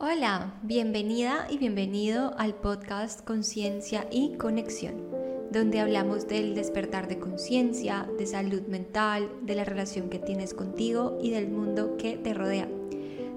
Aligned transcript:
Hola, 0.00 0.54
bienvenida 0.62 1.46
y 1.48 1.56
bienvenido 1.56 2.34
al 2.36 2.56
podcast 2.56 3.24
Conciencia 3.24 4.08
y 4.10 4.36
Conexión, 4.36 4.96
donde 5.52 5.78
hablamos 5.78 6.26
del 6.26 6.56
despertar 6.56 7.06
de 7.06 7.20
conciencia, 7.20 8.08
de 8.18 8.26
salud 8.26 8.62
mental, 8.62 9.30
de 9.42 9.54
la 9.54 9.62
relación 9.62 10.10
que 10.10 10.18
tienes 10.18 10.52
contigo 10.52 11.16
y 11.22 11.30
del 11.30 11.48
mundo 11.48 11.96
que 11.96 12.16
te 12.16 12.34
rodea. 12.34 12.68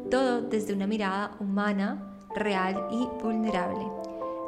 Todo 0.09 0.41
desde 0.41 0.73
una 0.73 0.87
mirada 0.87 1.37
humana, 1.39 2.17
real 2.35 2.87
y 2.91 3.07
vulnerable. 3.23 3.85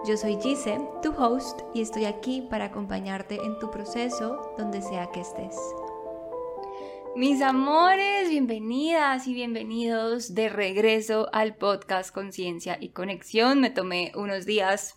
Yo 0.07 0.17
soy 0.17 0.37
Gise, 0.41 0.81
tu 1.03 1.11
host, 1.11 1.59
y 1.75 1.81
estoy 1.81 2.05
aquí 2.05 2.41
para 2.41 2.65
acompañarte 2.65 3.35
en 3.35 3.59
tu 3.59 3.69
proceso 3.69 4.55
donde 4.57 4.81
sea 4.81 5.11
que 5.11 5.21
estés. 5.21 5.55
Mis 7.15 7.41
amores, 7.41 8.29
bienvenidas 8.29 9.27
y 9.27 9.33
bienvenidos 9.33 10.35
de 10.35 10.47
regreso 10.47 11.27
al 11.33 11.55
podcast 11.55 12.13
Conciencia 12.13 12.77
y 12.79 12.89
Conexión. 12.89 13.59
Me 13.59 13.71
tomé 13.71 14.11
unos 14.15 14.45
días 14.45 14.95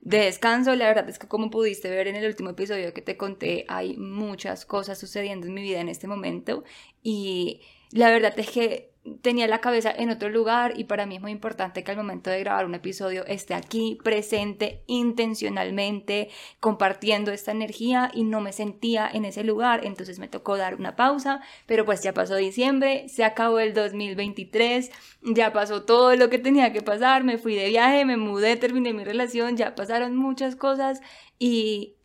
de 0.00 0.18
descanso. 0.18 0.74
La 0.76 0.86
verdad 0.86 1.08
es 1.08 1.18
que 1.18 1.26
como 1.26 1.50
pudiste 1.50 1.90
ver 1.90 2.08
en 2.08 2.16
el 2.16 2.26
último 2.26 2.50
episodio 2.50 2.92
que 2.94 3.02
te 3.02 3.16
conté, 3.16 3.64
hay 3.68 3.96
muchas 3.96 4.64
cosas 4.64 4.98
sucediendo 4.98 5.46
en 5.46 5.54
mi 5.54 5.62
vida 5.62 5.80
en 5.80 5.88
este 5.88 6.06
momento 6.06 6.62
y 7.02 7.62
la 7.92 8.10
verdad 8.10 8.38
es 8.38 8.50
que 8.50 8.96
tenía 9.22 9.46
la 9.46 9.60
cabeza 9.60 9.90
en 9.90 10.10
otro 10.10 10.28
lugar 10.28 10.74
y 10.76 10.84
para 10.84 11.06
mí 11.06 11.16
es 11.16 11.22
muy 11.22 11.32
importante 11.32 11.84
que 11.84 11.90
al 11.90 11.96
momento 11.96 12.30
de 12.30 12.40
grabar 12.40 12.66
un 12.66 12.74
episodio 12.74 13.24
esté 13.26 13.54
aquí 13.54 13.98
presente 14.02 14.82
intencionalmente 14.86 16.28
compartiendo 16.60 17.30
esta 17.30 17.52
energía 17.52 18.10
y 18.12 18.24
no 18.24 18.40
me 18.40 18.52
sentía 18.52 19.08
en 19.12 19.24
ese 19.24 19.44
lugar. 19.44 19.84
Entonces 19.84 20.18
me 20.18 20.28
tocó 20.28 20.56
dar 20.56 20.74
una 20.74 20.96
pausa 20.96 21.40
pero 21.66 21.84
pues 21.84 22.02
ya 22.02 22.12
pasó 22.12 22.36
diciembre 22.36 23.08
se 23.08 23.24
acabó 23.24 23.58
el 23.60 23.74
2023 23.74 24.90
ya 25.22 25.52
pasó 25.52 25.84
todo 25.84 26.14
lo 26.16 26.28
que 26.28 26.38
tenía 26.38 26.72
que 26.72 26.82
pasar 26.82 27.24
me 27.24 27.38
fui 27.38 27.54
de 27.54 27.68
viaje 27.68 28.04
me 28.04 28.16
mudé 28.16 28.56
terminé 28.56 28.92
mi 28.92 29.04
relación 29.04 29.56
ya 29.56 29.74
pasaron 29.74 30.16
muchas 30.16 30.56
cosas 30.56 31.00
y 31.38 31.96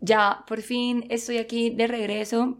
ya 0.00 0.44
por 0.46 0.62
fin 0.62 1.06
estoy 1.08 1.38
aquí 1.38 1.70
de 1.70 1.86
regreso 1.86 2.58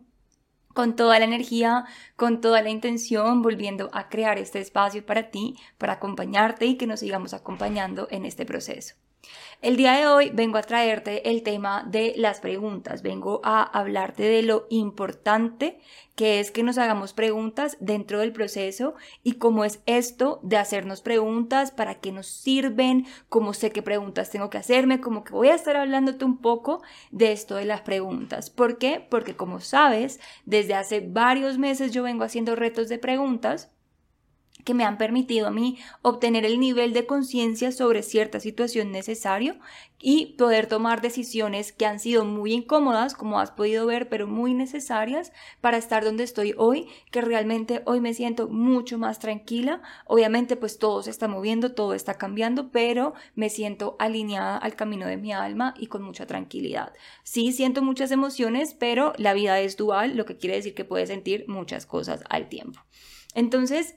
con 0.79 0.95
toda 0.95 1.19
la 1.19 1.25
energía, 1.25 1.87
con 2.15 2.41
toda 2.41 2.62
la 2.62 2.71
intención, 2.71 3.43
volviendo 3.43 3.91
a 3.93 4.09
crear 4.09 4.39
este 4.39 4.61
espacio 4.61 5.05
para 5.05 5.29
ti, 5.33 5.57
para 5.77 5.95
acompañarte 5.95 6.67
y 6.67 6.77
que 6.77 6.87
nos 6.87 7.01
sigamos 7.01 7.34
acompañando 7.34 8.07
en 8.12 8.25
este 8.25 8.47
proceso. 8.47 8.95
El 9.61 9.77
día 9.77 9.95
de 9.95 10.07
hoy 10.07 10.31
vengo 10.33 10.57
a 10.57 10.63
traerte 10.63 11.31
el 11.31 11.43
tema 11.43 11.85
de 11.85 12.15
las 12.17 12.39
preguntas, 12.39 13.03
vengo 13.03 13.41
a 13.43 13.65
hablarte 13.65 14.23
de 14.23 14.43
lo 14.43 14.69
importante 14.71 15.81
que 16.15 16.39
es 16.39 16.53
que 16.53 16.63
nos 16.63 16.79
hagamos 16.79 17.13
preguntas 17.13 17.77
dentro 17.81 18.21
del 18.21 18.33
proceso 18.33 18.95
y 19.25 19.33
cómo 19.35 19.65
es 19.65 19.81
esto 19.87 20.39
de 20.45 20.59
hacernos 20.59 21.01
preguntas, 21.01 21.73
para 21.73 21.97
qué 21.97 22.13
nos 22.13 22.29
sirven, 22.29 23.07
cómo 23.29 23.53
sé 23.53 23.73
qué 23.73 23.83
preguntas 23.83 24.31
tengo 24.31 24.49
que 24.49 24.59
hacerme, 24.59 25.01
como 25.01 25.25
que 25.25 25.33
voy 25.33 25.49
a 25.49 25.57
estar 25.57 25.77
hablándote 25.77 26.25
un 26.25 26.39
poco 26.39 26.83
de 27.11 27.33
esto 27.33 27.57
de 27.57 27.65
las 27.65 27.81
preguntas. 27.81 28.51
¿Por 28.51 28.79
qué? 28.79 29.05
Porque 29.11 29.35
como 29.35 29.59
sabes, 29.59 30.21
desde 30.45 30.75
hace 30.75 31.01
varios 31.01 31.59
meses 31.59 31.91
yo 31.91 32.05
vengo 32.05 32.23
haciendo 32.23 32.55
retos 32.55 32.89
de 32.89 32.99
preguntas 32.99 33.73
que 34.64 34.75
me 34.75 34.84
han 34.84 34.98
permitido 34.98 35.47
a 35.47 35.51
mí 35.51 35.78
obtener 36.03 36.45
el 36.45 36.61
nivel 36.61 36.92
de 36.92 37.06
conciencia 37.06 37.73
sobre 37.73 38.03
cierta 38.03 38.41
situación 38.41 38.92
necesario 38.92 39.56
y 40.00 40.37
poder 40.37 40.67
tomar 40.67 41.00
decisiones 41.00 41.73
que 41.73 41.87
han 41.87 41.98
sido 41.98 42.25
muy 42.25 42.53
incómodas, 42.53 43.15
como 43.15 43.41
has 43.41 43.50
podido 43.50 43.84
ver, 43.87 44.09
pero 44.09 44.28
muy 44.28 44.55
necesarias 44.55 45.33
para 45.61 45.77
estar 45.77 46.05
donde 46.05 46.23
estoy 46.23 46.55
hoy, 46.56 46.87
que 47.11 47.20
realmente 47.20 47.83
hoy 47.84 48.00
me 48.00 48.15
siento 48.15 48.48
mucho 48.48 48.97
más 48.98 49.19
tranquila. 49.19 49.83
Obviamente 50.06 50.56
pues 50.56 50.78
todo 50.78 51.03
se 51.03 51.11
está 51.11 51.27
moviendo, 51.27 51.75
todo 51.75 51.95
está 51.95 52.15
cambiando, 52.15 52.70
pero 52.70 53.15
me 53.34 53.50
siento 53.50 53.97
alineada 53.98 54.56
al 54.56 54.77
camino 54.77 55.06
de 55.06 55.17
mi 55.17 55.33
alma 55.33 55.75
y 55.77 55.89
con 55.89 56.03
mucha 56.03 56.27
tranquilidad. 56.27 56.93
Sí 57.25 57.53
siento 57.53 57.83
muchas 57.83 58.12
emociones, 58.12 58.75
pero 58.75 59.12
la 59.16 59.34
vida 59.34 59.59
es 59.60 59.77
dual, 59.77 60.16
lo 60.16 60.27
que 60.27 60.37
quiere 60.37 60.56
decir 60.56 60.75
que 60.75 60.84
puedes 60.84 61.09
sentir 61.09 61.44
muchas 61.49 61.87
cosas 61.87 62.22
al 62.28 62.49
tiempo. 62.49 62.81
Entonces, 63.34 63.97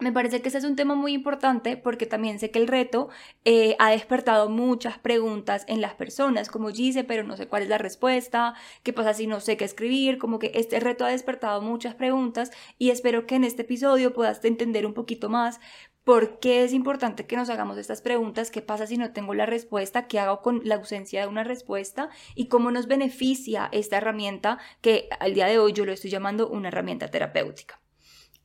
me 0.00 0.12
parece 0.12 0.42
que 0.42 0.48
ese 0.48 0.58
es 0.58 0.64
un 0.64 0.76
tema 0.76 0.94
muy 0.94 1.12
importante 1.12 1.76
porque 1.76 2.06
también 2.06 2.38
sé 2.38 2.50
que 2.50 2.58
el 2.58 2.66
reto 2.66 3.08
eh, 3.44 3.76
ha 3.78 3.90
despertado 3.90 4.48
muchas 4.48 4.98
preguntas 4.98 5.64
en 5.68 5.80
las 5.80 5.94
personas, 5.94 6.48
como 6.48 6.72
dice, 6.72 7.04
pero 7.04 7.22
no 7.22 7.36
sé 7.36 7.46
cuál 7.46 7.62
es 7.62 7.68
la 7.68 7.78
respuesta, 7.78 8.54
qué 8.82 8.92
pasa 8.92 9.14
si 9.14 9.26
no 9.26 9.40
sé 9.40 9.56
qué 9.56 9.64
escribir, 9.64 10.18
como 10.18 10.38
que 10.38 10.52
este 10.54 10.80
reto 10.80 11.04
ha 11.04 11.08
despertado 11.08 11.60
muchas 11.60 11.94
preguntas 11.94 12.50
y 12.78 12.90
espero 12.90 13.26
que 13.26 13.36
en 13.36 13.44
este 13.44 13.62
episodio 13.62 14.12
puedas 14.12 14.44
entender 14.44 14.86
un 14.86 14.94
poquito 14.94 15.28
más 15.28 15.60
por 16.04 16.40
qué 16.40 16.64
es 16.64 16.72
importante 16.72 17.26
que 17.26 17.36
nos 17.36 17.50
hagamos 17.50 17.76
estas 17.78 18.00
preguntas, 18.00 18.50
qué 18.50 18.62
pasa 18.62 18.86
si 18.86 18.96
no 18.96 19.12
tengo 19.12 19.34
la 19.34 19.46
respuesta, 19.46 20.08
qué 20.08 20.18
hago 20.18 20.40
con 20.40 20.62
la 20.64 20.76
ausencia 20.76 21.20
de 21.20 21.28
una 21.28 21.44
respuesta 21.44 22.08
y 22.34 22.48
cómo 22.48 22.70
nos 22.70 22.86
beneficia 22.86 23.68
esta 23.70 23.98
herramienta 23.98 24.58
que 24.80 25.08
al 25.20 25.34
día 25.34 25.46
de 25.46 25.58
hoy 25.58 25.72
yo 25.72 25.84
lo 25.84 25.92
estoy 25.92 26.10
llamando 26.10 26.48
una 26.48 26.68
herramienta 26.68 27.08
terapéutica. 27.08 27.80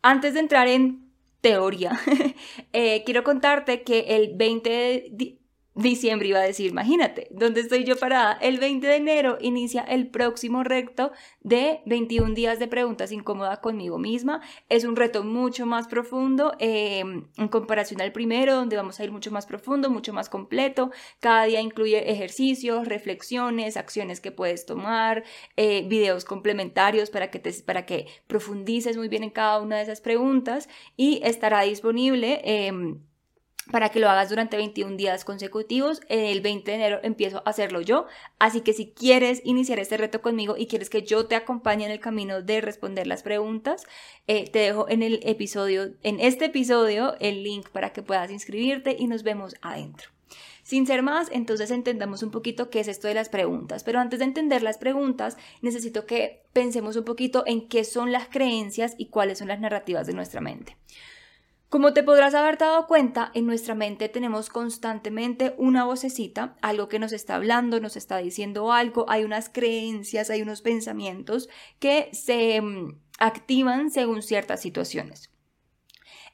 Antes 0.01 0.33
de 0.35 0.41
entrar 0.41 0.67
en 0.67 1.04
teoría, 1.45 1.91
eh, 2.73 3.03
quiero 3.05 3.23
contarte 3.23 3.83
que 3.83 4.15
el 4.15 4.35
20 4.35 5.09
de 5.11 5.37
diciembre 5.75 6.29
iba 6.29 6.39
a 6.39 6.43
decir, 6.43 6.71
imagínate, 6.71 7.27
¿dónde 7.31 7.61
estoy 7.61 7.83
yo 7.83 7.97
parada? 7.97 8.37
El 8.41 8.59
20 8.59 8.87
de 8.87 8.95
enero 8.95 9.37
inicia 9.41 9.81
el 9.81 10.07
próximo 10.07 10.63
reto 10.63 11.11
de 11.41 11.81
21 11.85 12.33
días 12.33 12.59
de 12.59 12.67
preguntas 12.67 13.11
incómodas 13.11 13.59
conmigo 13.59 13.99
misma. 13.99 14.41
Es 14.69 14.85
un 14.85 14.95
reto 14.95 15.23
mucho 15.23 15.65
más 15.65 15.87
profundo 15.87 16.53
em, 16.59 17.27
en 17.37 17.47
comparación 17.49 18.01
al 18.01 18.13
primero, 18.13 18.55
donde 18.55 18.77
vamos 18.77 18.99
a 18.99 19.03
ir 19.03 19.11
mucho 19.11 19.31
más 19.31 19.45
profundo, 19.45 19.89
mucho 19.89 20.13
más 20.13 20.29
completo. 20.29 20.91
Cada 21.19 21.43
día 21.45 21.59
incluye 21.59 22.09
ejercicios, 22.09 22.87
reflexiones, 22.87 23.75
acciones 23.75 24.21
que 24.21 24.31
puedes 24.31 24.65
tomar, 24.65 25.23
eh, 25.57 25.85
videos 25.87 26.23
complementarios 26.23 27.09
para 27.09 27.29
que, 27.29 27.39
te, 27.39 27.51
para 27.63 27.85
que 27.85 28.07
profundices 28.27 28.95
muy 28.97 29.09
bien 29.09 29.23
en 29.23 29.29
cada 29.29 29.59
una 29.59 29.77
de 29.77 29.83
esas 29.83 29.99
preguntas 29.99 30.69
y 30.95 31.19
estará 31.23 31.61
disponible. 31.61 32.41
Em, 32.45 33.01
para 33.71 33.89
que 33.89 33.99
lo 33.99 34.09
hagas 34.09 34.29
durante 34.29 34.57
21 34.57 34.97
días 34.97 35.25
consecutivos. 35.25 36.01
El 36.09 36.41
20 36.41 36.69
de 36.69 36.77
enero 36.77 36.99
empiezo 37.03 37.37
a 37.45 37.49
hacerlo 37.49 37.81
yo. 37.81 38.05
Así 38.39 38.61
que 38.61 38.73
si 38.73 38.91
quieres 38.91 39.41
iniciar 39.43 39.79
este 39.79 39.97
reto 39.97 40.21
conmigo 40.21 40.55
y 40.57 40.67
quieres 40.67 40.89
que 40.89 41.03
yo 41.03 41.25
te 41.27 41.35
acompañe 41.35 41.85
en 41.85 41.91
el 41.91 41.99
camino 41.99 42.41
de 42.41 42.61
responder 42.61 43.07
las 43.07 43.23
preguntas, 43.23 43.83
eh, 44.27 44.49
te 44.49 44.59
dejo 44.59 44.89
en 44.89 45.03
el 45.03 45.19
episodio, 45.23 45.93
en 46.03 46.19
este 46.19 46.45
episodio, 46.45 47.15
el 47.19 47.43
link 47.43 47.69
para 47.69 47.93
que 47.93 48.03
puedas 48.03 48.31
inscribirte 48.31 48.95
y 48.97 49.07
nos 49.07 49.23
vemos 49.23 49.55
adentro. 49.61 50.09
Sin 50.63 50.87
ser 50.87 51.03
más, 51.03 51.29
entonces 51.31 51.69
entendamos 51.69 52.23
un 52.23 52.31
poquito 52.31 52.71
qué 52.71 52.79
es 52.79 52.87
esto 52.87 53.07
de 53.07 53.13
las 53.13 53.29
preguntas. 53.29 53.83
Pero 53.83 53.99
antes 53.99 54.17
de 54.17 54.25
entender 54.25 54.63
las 54.63 54.79
preguntas, 54.79 55.37
necesito 55.61 56.07
que 56.07 56.41
pensemos 56.53 56.95
un 56.95 57.05
poquito 57.05 57.43
en 57.45 57.67
qué 57.67 57.83
son 57.83 58.11
las 58.11 58.27
creencias 58.29 58.95
y 58.97 59.09
cuáles 59.09 59.37
son 59.37 59.47
las 59.47 59.59
narrativas 59.59 60.07
de 60.07 60.13
nuestra 60.13 60.41
mente. 60.41 60.75
Como 61.75 61.91
te 61.91 62.03
podrás 62.03 62.33
haber 62.35 62.57
dado 62.57 62.87
cuenta, 62.87 63.31
en 63.33 63.45
nuestra 63.45 63.75
mente 63.75 64.07
tenemos 64.07 64.49
constantemente 64.49 65.55
una 65.57 65.83
vocecita, 65.83 66.55
algo 66.61 66.87
que 66.87 66.99
nos 66.99 67.11
está 67.11 67.35
hablando, 67.35 67.81
nos 67.81 67.97
está 67.97 68.15
diciendo 68.19 68.71
algo, 68.71 69.03
hay 69.09 69.25
unas 69.25 69.49
creencias, 69.49 70.29
hay 70.29 70.41
unos 70.41 70.61
pensamientos 70.61 71.49
que 71.79 72.07
se 72.13 72.61
mm, 72.61 72.97
activan 73.19 73.91
según 73.91 74.21
ciertas 74.21 74.61
situaciones. 74.61 75.31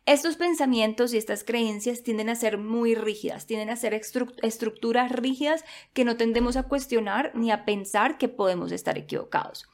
Estos 0.05 0.35
pensamientos 0.35 1.11
y 1.11 1.17
estas 1.17 1.43
creencias 1.43 2.03
tienden 2.03 2.29
a 2.29 2.35
ser 2.35 2.59
muy 2.59 2.93
rígidas, 2.93 3.47
tienden 3.47 3.71
a 3.71 3.77
ser 3.77 3.99
estructuras 4.43 5.11
rígidas 5.11 5.65
que 5.93 6.05
no 6.05 6.17
tendemos 6.17 6.55
a 6.55 6.63
cuestionar 6.63 7.31
ni 7.33 7.49
a 7.49 7.65
pensar 7.65 8.19
que 8.19 8.27
podemos 8.27 8.71
estar 8.71 8.95
equivocados. 8.99 9.67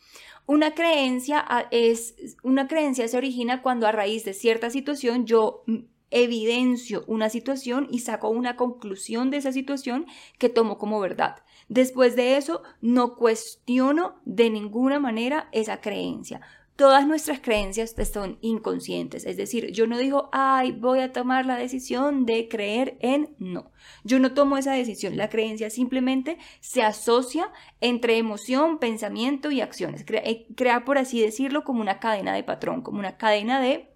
Una 0.47 0.73
creencia 0.73 1.43
ah, 1.45 1.67
es, 1.71 2.15
una 2.41 2.69
creencia 2.69 3.07
se 3.09 3.17
origina 3.17 3.61
cuando 3.61 3.85
a 3.85 3.91
raíz 3.91 4.23
de 4.23 4.33
cierta 4.33 4.69
situación 4.69 5.25
yo 5.25 5.63
mm, 5.67 5.79
evidencio 6.09 7.03
una 7.07 7.29
situación 7.29 7.87
y 7.91 7.99
saco 7.99 8.29
una 8.29 8.55
conclusión 8.55 9.29
de 9.29 9.37
esa 9.37 9.51
situación 9.51 10.05
que 10.39 10.47
tomo 10.47 10.77
como 10.77 11.01
verdad. 11.01 11.43
Después 11.67 12.15
de 12.15 12.37
eso, 12.37 12.63
no 12.79 13.17
cuestiono 13.17 14.21
de 14.23 14.49
ninguna 14.49 15.01
manera 15.01 15.49
esa 15.51 15.81
creencia 15.81 16.39
todas 16.77 17.07
nuestras 17.07 17.41
creencias 17.41 17.95
son 18.13 18.37
inconscientes. 18.41 19.25
Es 19.25 19.35
decir, 19.35 19.71
yo 19.71 19.87
no 19.87 19.97
digo, 19.97 20.29
ay, 20.31 20.71
voy 20.71 20.99
a 20.99 21.11
tomar 21.11 21.45
la 21.45 21.57
decisión 21.57 22.25
de 22.25 22.47
creer 22.47 22.97
en 23.01 23.35
no. 23.39 23.71
Yo 24.03 24.19
no 24.19 24.33
tomo 24.33 24.57
esa 24.57 24.73
decisión. 24.73 25.17
La 25.17 25.29
creencia 25.29 25.69
simplemente 25.71 26.37
se 26.61 26.83
asocia 26.83 27.51
entre 27.81 28.17
emoción, 28.17 28.77
pensamiento 28.77 29.51
y 29.51 29.59
acciones. 29.59 30.05
Crea, 30.05 30.21
eh, 30.23 30.81
por 30.85 30.99
así 30.99 31.19
decirlo, 31.19 31.63
como 31.63 31.81
una 31.81 31.99
cadena 31.99 32.33
de 32.33 32.43
patrón, 32.43 32.83
como 32.83 32.99
una 32.99 33.17
cadena 33.17 33.59
de 33.59 33.89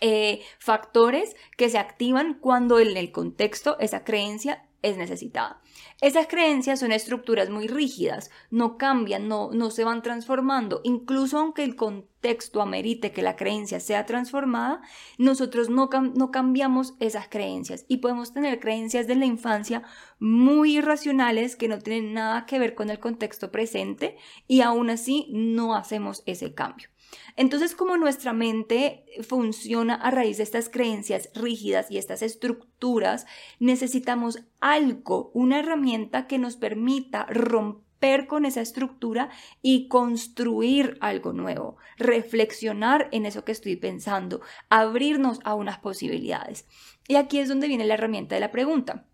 eh, 0.00 0.40
factores 0.58 1.36
que 1.58 1.68
se 1.68 1.78
activan 1.78 2.38
cuando 2.40 2.80
en 2.80 2.96
el 2.96 3.12
contexto 3.12 3.78
esa 3.80 4.02
creencia 4.02 4.66
es 4.82 4.96
necesitada. 4.96 5.60
Esas 6.00 6.26
creencias 6.26 6.80
son 6.80 6.92
estructuras 6.92 7.50
muy 7.50 7.66
rígidas, 7.68 8.30
no 8.50 8.78
cambian, 8.78 9.28
no, 9.28 9.50
no 9.52 9.70
se 9.70 9.84
van 9.84 10.02
transformando. 10.02 10.80
Incluso 10.84 11.38
aunque 11.38 11.64
el 11.64 11.76
contexto 11.76 12.60
amerite 12.60 13.12
que 13.12 13.22
la 13.22 13.36
creencia 13.36 13.80
sea 13.80 14.06
transformada, 14.06 14.82
nosotros 15.18 15.70
no, 15.70 15.88
no 16.14 16.30
cambiamos 16.30 16.94
esas 17.00 17.28
creencias 17.28 17.84
y 17.88 17.98
podemos 17.98 18.32
tener 18.32 18.60
creencias 18.60 19.06
de 19.06 19.16
la 19.16 19.26
infancia 19.26 19.82
muy 20.18 20.78
irracionales 20.78 21.56
que 21.56 21.68
no 21.68 21.78
tienen 21.78 22.14
nada 22.14 22.46
que 22.46 22.58
ver 22.58 22.74
con 22.74 22.90
el 22.90 22.98
contexto 22.98 23.50
presente 23.50 24.16
y 24.46 24.60
aún 24.60 24.90
así 24.90 25.28
no 25.30 25.74
hacemos 25.74 26.22
ese 26.26 26.54
cambio. 26.54 26.88
Entonces, 27.36 27.74
como 27.74 27.96
nuestra 27.96 28.32
mente 28.32 29.04
funciona 29.22 29.94
a 29.94 30.10
raíz 30.10 30.38
de 30.38 30.42
estas 30.42 30.68
creencias 30.68 31.30
rígidas 31.34 31.90
y 31.90 31.98
estas 31.98 32.22
estructuras, 32.22 33.26
necesitamos 33.58 34.40
algo, 34.60 35.30
una 35.34 35.58
herramienta 35.58 36.26
que 36.26 36.38
nos 36.38 36.56
permita 36.56 37.26
romper 37.26 38.26
con 38.26 38.44
esa 38.44 38.60
estructura 38.60 39.30
y 39.62 39.88
construir 39.88 40.98
algo 41.00 41.32
nuevo, 41.32 41.76
reflexionar 41.96 43.08
en 43.12 43.26
eso 43.26 43.44
que 43.44 43.52
estoy 43.52 43.76
pensando, 43.76 44.40
abrirnos 44.68 45.40
a 45.44 45.54
unas 45.54 45.78
posibilidades. 45.78 46.66
Y 47.08 47.16
aquí 47.16 47.38
es 47.38 47.48
donde 47.48 47.68
viene 47.68 47.86
la 47.86 47.94
herramienta 47.94 48.34
de 48.34 48.40
la 48.40 48.50
pregunta. 48.50 49.06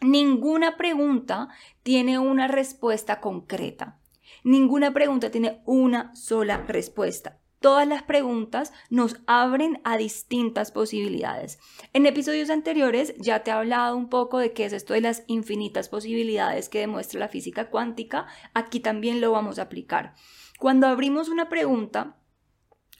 Ninguna 0.00 0.76
pregunta 0.76 1.48
tiene 1.82 2.18
una 2.18 2.48
respuesta 2.48 3.20
concreta. 3.20 3.99
Ninguna 4.44 4.92
pregunta 4.92 5.30
tiene 5.30 5.62
una 5.66 6.14
sola 6.14 6.58
respuesta. 6.66 7.38
Todas 7.60 7.86
las 7.86 8.02
preguntas 8.02 8.72
nos 8.88 9.16
abren 9.26 9.82
a 9.84 9.98
distintas 9.98 10.72
posibilidades. 10.72 11.58
En 11.92 12.06
episodios 12.06 12.48
anteriores 12.48 13.14
ya 13.18 13.42
te 13.42 13.50
he 13.50 13.54
hablado 13.54 13.96
un 13.96 14.08
poco 14.08 14.38
de 14.38 14.52
qué 14.52 14.64
es 14.64 14.72
esto 14.72 14.94
de 14.94 15.02
las 15.02 15.24
infinitas 15.26 15.90
posibilidades 15.90 16.70
que 16.70 16.78
demuestra 16.78 17.20
la 17.20 17.28
física 17.28 17.68
cuántica. 17.68 18.26
Aquí 18.54 18.80
también 18.80 19.20
lo 19.20 19.32
vamos 19.32 19.58
a 19.58 19.62
aplicar. 19.62 20.14
Cuando 20.58 20.86
abrimos 20.86 21.28
una 21.28 21.50
pregunta, 21.50 22.16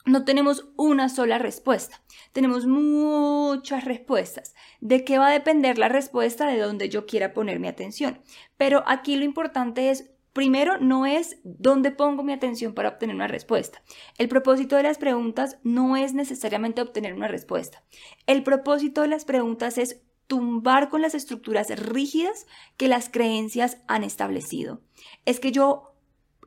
no 0.04 0.26
tenemos 0.26 0.66
una 0.76 1.08
sola 1.08 1.38
respuesta, 1.38 2.02
tenemos 2.32 2.66
muchas 2.66 3.84
respuestas. 3.84 4.54
¿De 4.80 5.04
qué 5.04 5.18
va 5.18 5.28
a 5.28 5.32
depender 5.32 5.78
la 5.78 5.88
respuesta? 5.88 6.46
De 6.46 6.58
donde 6.58 6.90
yo 6.90 7.06
quiera 7.06 7.32
poner 7.32 7.60
mi 7.60 7.68
atención. 7.68 8.20
Pero 8.56 8.82
aquí 8.86 9.16
lo 9.16 9.24
importante 9.24 9.90
es 9.90 10.10
Primero, 10.40 10.78
no 10.78 11.04
es 11.04 11.36
dónde 11.44 11.90
pongo 11.90 12.22
mi 12.22 12.32
atención 12.32 12.72
para 12.72 12.88
obtener 12.88 13.14
una 13.14 13.28
respuesta. 13.28 13.82
El 14.16 14.30
propósito 14.30 14.74
de 14.74 14.82
las 14.82 14.96
preguntas 14.96 15.58
no 15.64 15.98
es 15.98 16.14
necesariamente 16.14 16.80
obtener 16.80 17.12
una 17.12 17.28
respuesta. 17.28 17.84
El 18.26 18.42
propósito 18.42 19.02
de 19.02 19.08
las 19.08 19.26
preguntas 19.26 19.76
es 19.76 20.00
tumbar 20.28 20.88
con 20.88 21.02
las 21.02 21.14
estructuras 21.14 21.68
rígidas 21.78 22.46
que 22.78 22.88
las 22.88 23.10
creencias 23.10 23.82
han 23.86 24.02
establecido. 24.02 24.80
Es 25.26 25.40
que 25.40 25.52
yo 25.52 25.92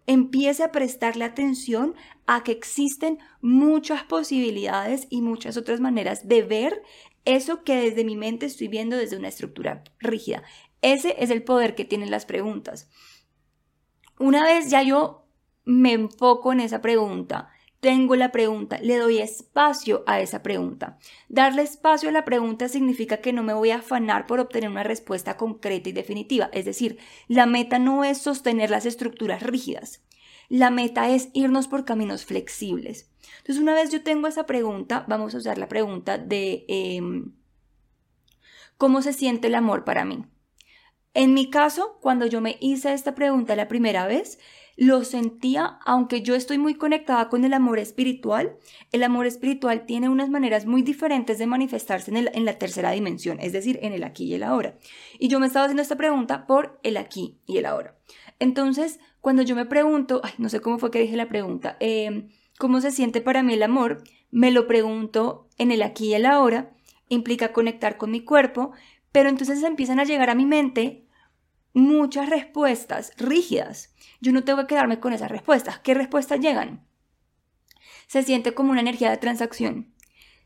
empiece 0.08 0.64
a 0.64 0.72
prestarle 0.72 1.24
atención 1.24 1.94
a 2.26 2.44
que 2.44 2.52
existen 2.52 3.20
muchas 3.42 4.04
posibilidades 4.06 5.06
y 5.12 5.22
muchas 5.22 5.56
otras 5.56 5.80
maneras 5.80 6.28
de 6.28 6.42
ver 6.42 6.82
eso 7.26 7.64
que 7.64 7.76
desde 7.76 8.04
mi 8.06 8.16
mente 8.16 8.48
estoy 8.48 8.70
viendo 8.70 8.98
desde 8.98 9.18
una 9.18 9.28
estructura 9.28 9.84
rígida. 10.00 10.42
Ese 10.82 11.16
es 11.20 11.30
el 11.30 11.44
poder 11.44 11.76
que 11.76 11.86
tienen 11.86 12.10
las 12.10 12.26
preguntas. 12.26 12.90
Una 14.24 14.46
vez 14.46 14.70
ya 14.70 14.82
yo 14.84 15.28
me 15.66 15.92
enfoco 15.92 16.54
en 16.54 16.62
esa 16.62 16.80
pregunta, 16.80 17.50
tengo 17.82 18.16
la 18.16 18.32
pregunta, 18.32 18.80
le 18.82 18.96
doy 18.96 19.18
espacio 19.18 20.06
a 20.08 20.22
esa 20.22 20.42
pregunta. 20.42 20.98
Darle 21.28 21.62
espacio 21.62 22.08
a 22.08 22.14
la 22.14 22.24
pregunta 22.24 22.70
significa 22.70 23.18
que 23.18 23.34
no 23.34 23.44
me 23.44 23.54
voy 23.54 23.72
a 23.72 23.80
afanar 23.80 24.26
por 24.26 24.40
obtener 24.40 24.70
una 24.70 24.84
respuesta 24.84 25.36
concreta 25.36 25.90
y 25.90 25.92
definitiva. 25.92 26.50
Es 26.54 26.64
decir, 26.64 27.00
la 27.28 27.46
meta 27.46 27.80
no 27.80 28.06
es 28.06 28.18
sostener 28.18 28.70
las 28.70 28.86
estructuras 28.86 29.44
rígidas. 29.44 30.02
La 30.48 30.70
meta 30.70 31.10
es 31.10 31.28
irnos 31.34 31.68
por 31.68 31.84
caminos 31.84 32.24
flexibles. 32.24 33.12
Entonces, 33.40 33.62
una 33.62 33.74
vez 33.74 33.92
yo 33.92 34.04
tengo 34.04 34.30
esa 34.30 34.46
pregunta, 34.46 35.04
vamos 35.10 35.36
a 35.36 35.40
usar 35.40 35.58
la 35.58 35.68
pregunta 35.68 36.18
de 36.18 36.64
em, 36.70 37.34
¿cómo 38.78 39.02
se 39.02 39.12
siente 39.12 39.48
el 39.48 39.56
amor 39.56 39.84
para 39.84 40.06
mí? 40.06 40.24
En 41.14 41.34
mi 41.34 41.50
caso, 41.50 41.98
cuando 42.02 42.26
yo 42.26 42.42
me 42.42 42.58
hice 42.60 42.94
esta 42.94 43.14
pregunta 43.14 43.56
la 43.56 43.68
primera 43.68 44.08
vez, 44.08 44.40
lo 44.76 45.04
sentía, 45.04 45.78
aunque 45.86 46.24
yo 46.24 46.34
estoy 46.34 46.58
muy 46.58 46.74
conectada 46.74 47.30
con 47.30 47.46
el 47.46 47.54
amor 47.54 47.78
espiritual, 47.78 48.58
el 48.92 49.04
amor 49.04 49.28
espiritual 49.28 49.86
tiene 49.86 50.10
unas 50.10 50.30
maneras 50.30 50.66
muy 50.66 50.82
diferentes 50.82 51.38
de 51.38 51.46
manifestarse 51.46 52.12
en, 52.12 52.46
la 52.46 52.58
tercera 52.58 52.92
dimensión, 52.92 53.40
es 53.40 53.54
decir, 53.54 53.80
en 53.84 53.94
el 53.94 54.04
aquí 54.04 54.26
y 54.26 54.34
el 54.34 54.44
ahora. 54.44 54.78
Y 55.20 55.28
yo 55.28 55.40
me 55.40 55.48
estaba 55.48 55.66
haciendo 55.66 55.84
esta 55.84 55.96
pregunta 55.96 56.48
por 56.48 56.80
el 56.82 56.98
aquí 56.98 57.38
y 57.46 57.58
el 57.58 57.68
ahora. 57.68 57.96
Entonces, 58.40 59.00
cuando 59.22 59.44
yo 59.44 59.56
me 59.56 59.66
pregunto, 59.66 60.22
ay, 60.24 60.34
no 60.40 60.50
sé 60.50 60.60
cómo 60.60 60.80
fue 60.80 60.90
que 60.90 61.00
dije 61.00 61.16
la 61.16 61.30
pregunta, 61.30 61.78
em, 61.80 62.30
¿cómo 62.58 62.82
se 62.82 62.92
siente 62.92 63.22
para 63.22 63.44
mí 63.44 63.54
el 63.54 63.64
amor? 63.64 64.04
Me 64.32 64.50
lo 64.50 64.66
pregunto 64.66 65.48
en 65.60 65.72
el 65.72 65.84
aquí 65.84 66.08
y 66.08 66.14
el 66.16 66.26
ahora, 66.26 66.74
implica 67.10 67.54
conectar 67.54 67.98
con 67.98 68.10
mi 68.10 68.22
cuerpo, 68.22 68.72
pero 69.12 69.30
entonces 69.30 69.62
empiezan 69.62 70.00
a 70.00 70.04
llegar 70.06 70.32
a 70.32 70.36
mi 70.36 70.46
mente 70.46 71.03
muchas 71.74 72.30
respuestas 72.30 73.12
rígidas. 73.18 73.94
Yo 74.22 74.32
no 74.32 74.44
tengo 74.44 74.62
que 74.62 74.68
quedarme 74.68 75.00
con 75.00 75.14
esas 75.14 75.32
respuestas. 75.32 75.80
¿Qué 75.80 75.94
respuestas 75.94 76.40
llegan? 76.40 76.88
Se 78.08 78.24
siente 78.24 78.54
como 78.54 78.72
una 78.72 78.82
energía 78.82 79.10
de 79.10 79.18
transacción. 79.18 79.94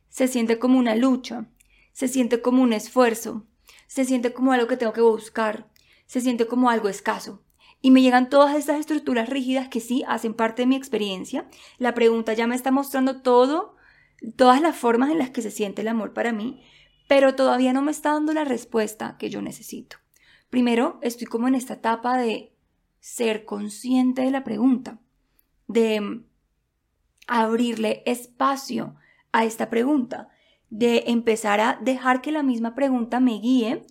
Se 0.10 0.28
siente 0.28 0.58
como 0.58 0.80
una 0.80 0.96
lucha. 0.96 1.46
Se 1.92 2.08
siente 2.08 2.42
como 2.42 2.64
un 2.64 2.74
esfuerzo. 2.74 3.46
Se 3.88 4.06
siente 4.06 4.34
como 4.34 4.54
algo 4.54 4.68
que 4.68 4.78
tengo 4.78 4.94
que 4.94 5.02
buscar. 5.02 5.70
Se 6.06 6.22
siente 6.22 6.48
como 6.48 6.70
algo 6.70 6.90
escaso. 6.90 7.44
Y 7.82 7.92
me 7.92 8.02
llegan 8.02 8.30
todas 8.30 8.56
estas 8.56 8.80
estructuras 8.80 9.30
rígidas 9.30 9.68
que 9.68 9.82
sí 9.82 10.04
hacen 10.08 10.34
parte 10.34 10.64
de 10.64 10.68
mi 10.68 10.76
experiencia. 10.76 11.48
La 11.78 11.94
pregunta 11.94 12.34
ya 12.34 12.48
me 12.48 12.56
está 12.56 12.72
mostrando 12.72 13.22
todo, 13.22 13.76
todas 14.36 14.62
las 14.62 14.76
formas 14.76 15.12
en 15.12 15.20
las 15.20 15.30
que 15.30 15.42
se 15.42 15.52
siente 15.52 15.82
el 15.82 15.88
amor 15.90 16.14
para 16.14 16.32
mí, 16.32 16.64
pero 17.08 17.36
todavía 17.36 17.74
no 17.74 17.82
me 17.82 17.92
está 17.92 18.14
dando 18.14 18.34
la 18.34 18.46
respuesta 18.46 19.18
que 19.20 19.30
yo 19.30 19.42
necesito. 19.42 19.98
Primero, 20.50 21.00
estoy 21.02 21.28
como 21.28 21.48
en 21.48 21.56
esta 21.56 21.76
etapa 21.76 22.18
de 22.18 22.54
ser 23.00 23.46
consciente 23.46 24.22
de 24.22 24.32
la 24.32 24.44
pregunta, 24.44 25.00
de 25.68 26.24
abrirle 27.28 28.04
espacio 28.06 28.96
a 29.32 29.46
esta 29.46 29.70
pregunta, 29.70 30.30
de 30.70 31.04
empezar 31.08 31.60
a 31.60 31.78
dejar 31.82 32.22
que 32.22 32.32
la 32.32 32.44
misma 32.44 32.76
pregunta 32.76 33.20
me 33.20 33.40
guíe 33.40 33.86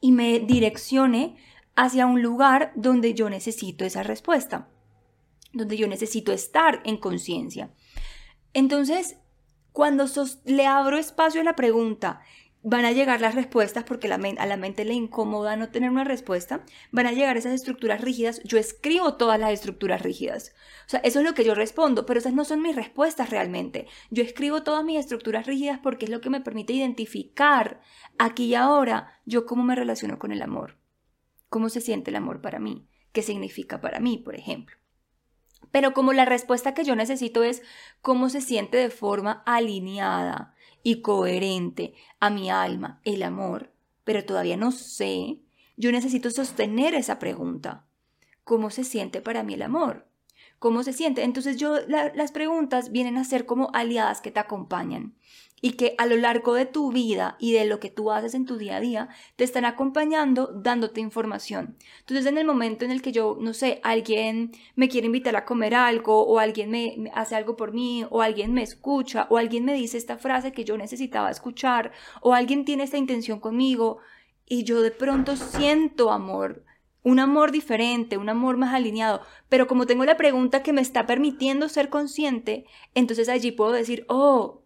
y 0.00 0.12
me 0.12 0.40
direccione 0.40 1.36
hacia 1.76 2.06
un 2.06 2.22
lugar 2.22 2.72
donde 2.74 3.14
yo 3.14 3.30
necesito 3.30 3.84
esa 3.84 4.02
respuesta, 4.02 4.68
donde 5.52 5.76
yo 5.76 5.86
necesito 5.88 6.32
estar 6.32 6.82
en 6.84 6.96
conciencia. 6.96 7.72
Entonces, 8.52 9.18
cuando 9.72 10.06
le 10.44 10.66
abro 10.66 10.98
espacio 10.98 11.40
a 11.40 11.44
la 11.44 11.56
pregunta 11.56 12.20
van 12.66 12.86
a 12.86 12.92
llegar 12.92 13.20
las 13.20 13.34
respuestas 13.34 13.84
porque 13.84 14.10
a 14.10 14.46
la 14.46 14.56
mente 14.56 14.86
le 14.86 14.94
incomoda 14.94 15.54
no 15.54 15.68
tener 15.68 15.90
una 15.90 16.02
respuesta, 16.02 16.64
van 16.90 17.06
a 17.06 17.12
llegar 17.12 17.36
esas 17.36 17.52
estructuras 17.52 18.00
rígidas, 18.00 18.40
yo 18.42 18.56
escribo 18.56 19.14
todas 19.14 19.38
las 19.38 19.50
estructuras 19.50 20.00
rígidas. 20.00 20.54
O 20.86 20.88
sea, 20.88 21.00
eso 21.00 21.18
es 21.18 21.26
lo 21.26 21.34
que 21.34 21.44
yo 21.44 21.54
respondo, 21.54 22.06
pero 22.06 22.18
esas 22.18 22.32
no 22.32 22.46
son 22.46 22.62
mis 22.62 22.74
respuestas 22.74 23.28
realmente. 23.28 23.86
Yo 24.10 24.22
escribo 24.22 24.62
todas 24.62 24.82
mis 24.82 24.98
estructuras 24.98 25.46
rígidas 25.46 25.78
porque 25.78 26.06
es 26.06 26.10
lo 26.10 26.22
que 26.22 26.30
me 26.30 26.40
permite 26.40 26.72
identificar 26.72 27.82
aquí 28.18 28.46
y 28.46 28.54
ahora 28.54 29.20
yo 29.26 29.44
cómo 29.44 29.62
me 29.62 29.74
relaciono 29.74 30.18
con 30.18 30.32
el 30.32 30.40
amor, 30.40 30.78
cómo 31.50 31.68
se 31.68 31.82
siente 31.82 32.10
el 32.10 32.16
amor 32.16 32.40
para 32.40 32.60
mí, 32.60 32.88
qué 33.12 33.20
significa 33.20 33.82
para 33.82 34.00
mí, 34.00 34.16
por 34.16 34.36
ejemplo. 34.36 34.76
Pero 35.70 35.92
como 35.92 36.14
la 36.14 36.24
respuesta 36.24 36.72
que 36.72 36.84
yo 36.84 36.96
necesito 36.96 37.42
es 37.42 37.62
cómo 38.00 38.30
se 38.30 38.40
siente 38.40 38.78
de 38.78 38.90
forma 38.90 39.42
alineada, 39.44 40.53
y 40.84 41.00
coherente 41.00 41.94
a 42.20 42.30
mi 42.30 42.50
alma, 42.50 43.00
el 43.02 43.24
amor, 43.24 43.72
pero 44.04 44.24
todavía 44.24 44.56
no 44.56 44.70
sé, 44.70 45.40
yo 45.76 45.90
necesito 45.90 46.30
sostener 46.30 46.94
esa 46.94 47.18
pregunta. 47.18 47.86
¿Cómo 48.44 48.70
se 48.70 48.84
siente 48.84 49.20
para 49.20 49.42
mí 49.42 49.54
el 49.54 49.62
amor? 49.62 50.06
¿Cómo 50.58 50.82
se 50.82 50.92
siente? 50.92 51.24
Entonces 51.24 51.56
yo 51.56 51.78
las 51.86 52.32
preguntas 52.32 52.92
vienen 52.92 53.16
a 53.16 53.24
ser 53.24 53.46
como 53.46 53.70
aliadas 53.74 54.20
que 54.20 54.30
te 54.30 54.40
acompañan 54.40 55.14
y 55.64 55.72
que 55.78 55.94
a 55.96 56.04
lo 56.04 56.18
largo 56.18 56.52
de 56.52 56.66
tu 56.66 56.92
vida 56.92 57.38
y 57.40 57.54
de 57.54 57.64
lo 57.64 57.80
que 57.80 57.88
tú 57.88 58.12
haces 58.12 58.34
en 58.34 58.44
tu 58.44 58.58
día 58.58 58.76
a 58.76 58.80
día 58.80 59.08
te 59.36 59.44
están 59.44 59.64
acompañando 59.64 60.48
dándote 60.48 61.00
información. 61.00 61.78
Entonces 62.00 62.26
en 62.26 62.36
el 62.36 62.44
momento 62.44 62.84
en 62.84 62.90
el 62.90 63.00
que 63.00 63.12
yo, 63.12 63.38
no 63.40 63.54
sé, 63.54 63.80
alguien 63.82 64.52
me 64.76 64.90
quiere 64.90 65.06
invitar 65.06 65.36
a 65.36 65.46
comer 65.46 65.74
algo 65.74 66.22
o 66.22 66.38
alguien 66.38 66.70
me, 66.70 67.10
hace 67.14 67.34
algo 67.34 67.56
por 67.56 67.72
mí 67.72 68.04
o 68.10 68.20
alguien 68.20 68.52
me 68.52 68.62
escucha 68.62 69.26
o 69.30 69.38
alguien 69.38 69.64
me 69.64 69.72
dice 69.72 69.96
esta 69.96 70.18
frase 70.18 70.52
que 70.52 70.66
yo 70.66 70.76
necesitaba 70.76 71.30
escuchar 71.30 71.92
o 72.20 72.34
alguien 72.34 72.66
tiene 72.66 72.82
esta 72.82 72.98
intención 72.98 73.40
conmigo 73.40 74.00
y 74.44 74.64
yo 74.64 74.82
de 74.82 74.90
pronto 74.90 75.34
siento 75.34 76.10
amor 76.10 76.62
un 77.04 77.20
amor 77.20 77.52
diferente, 77.52 78.18
un 78.18 78.30
amor 78.30 78.56
más 78.56 78.74
alineado, 78.74 79.20
pero 79.48 79.66
como 79.66 79.86
tengo 79.86 80.04
la 80.04 80.16
pregunta 80.16 80.62
que 80.62 80.72
me 80.72 80.80
está 80.80 81.06
permitiendo 81.06 81.68
ser 81.68 81.90
consciente, 81.90 82.64
entonces 82.94 83.28
allí 83.28 83.52
puedo 83.52 83.72
decir, 83.72 84.06
oh, 84.08 84.63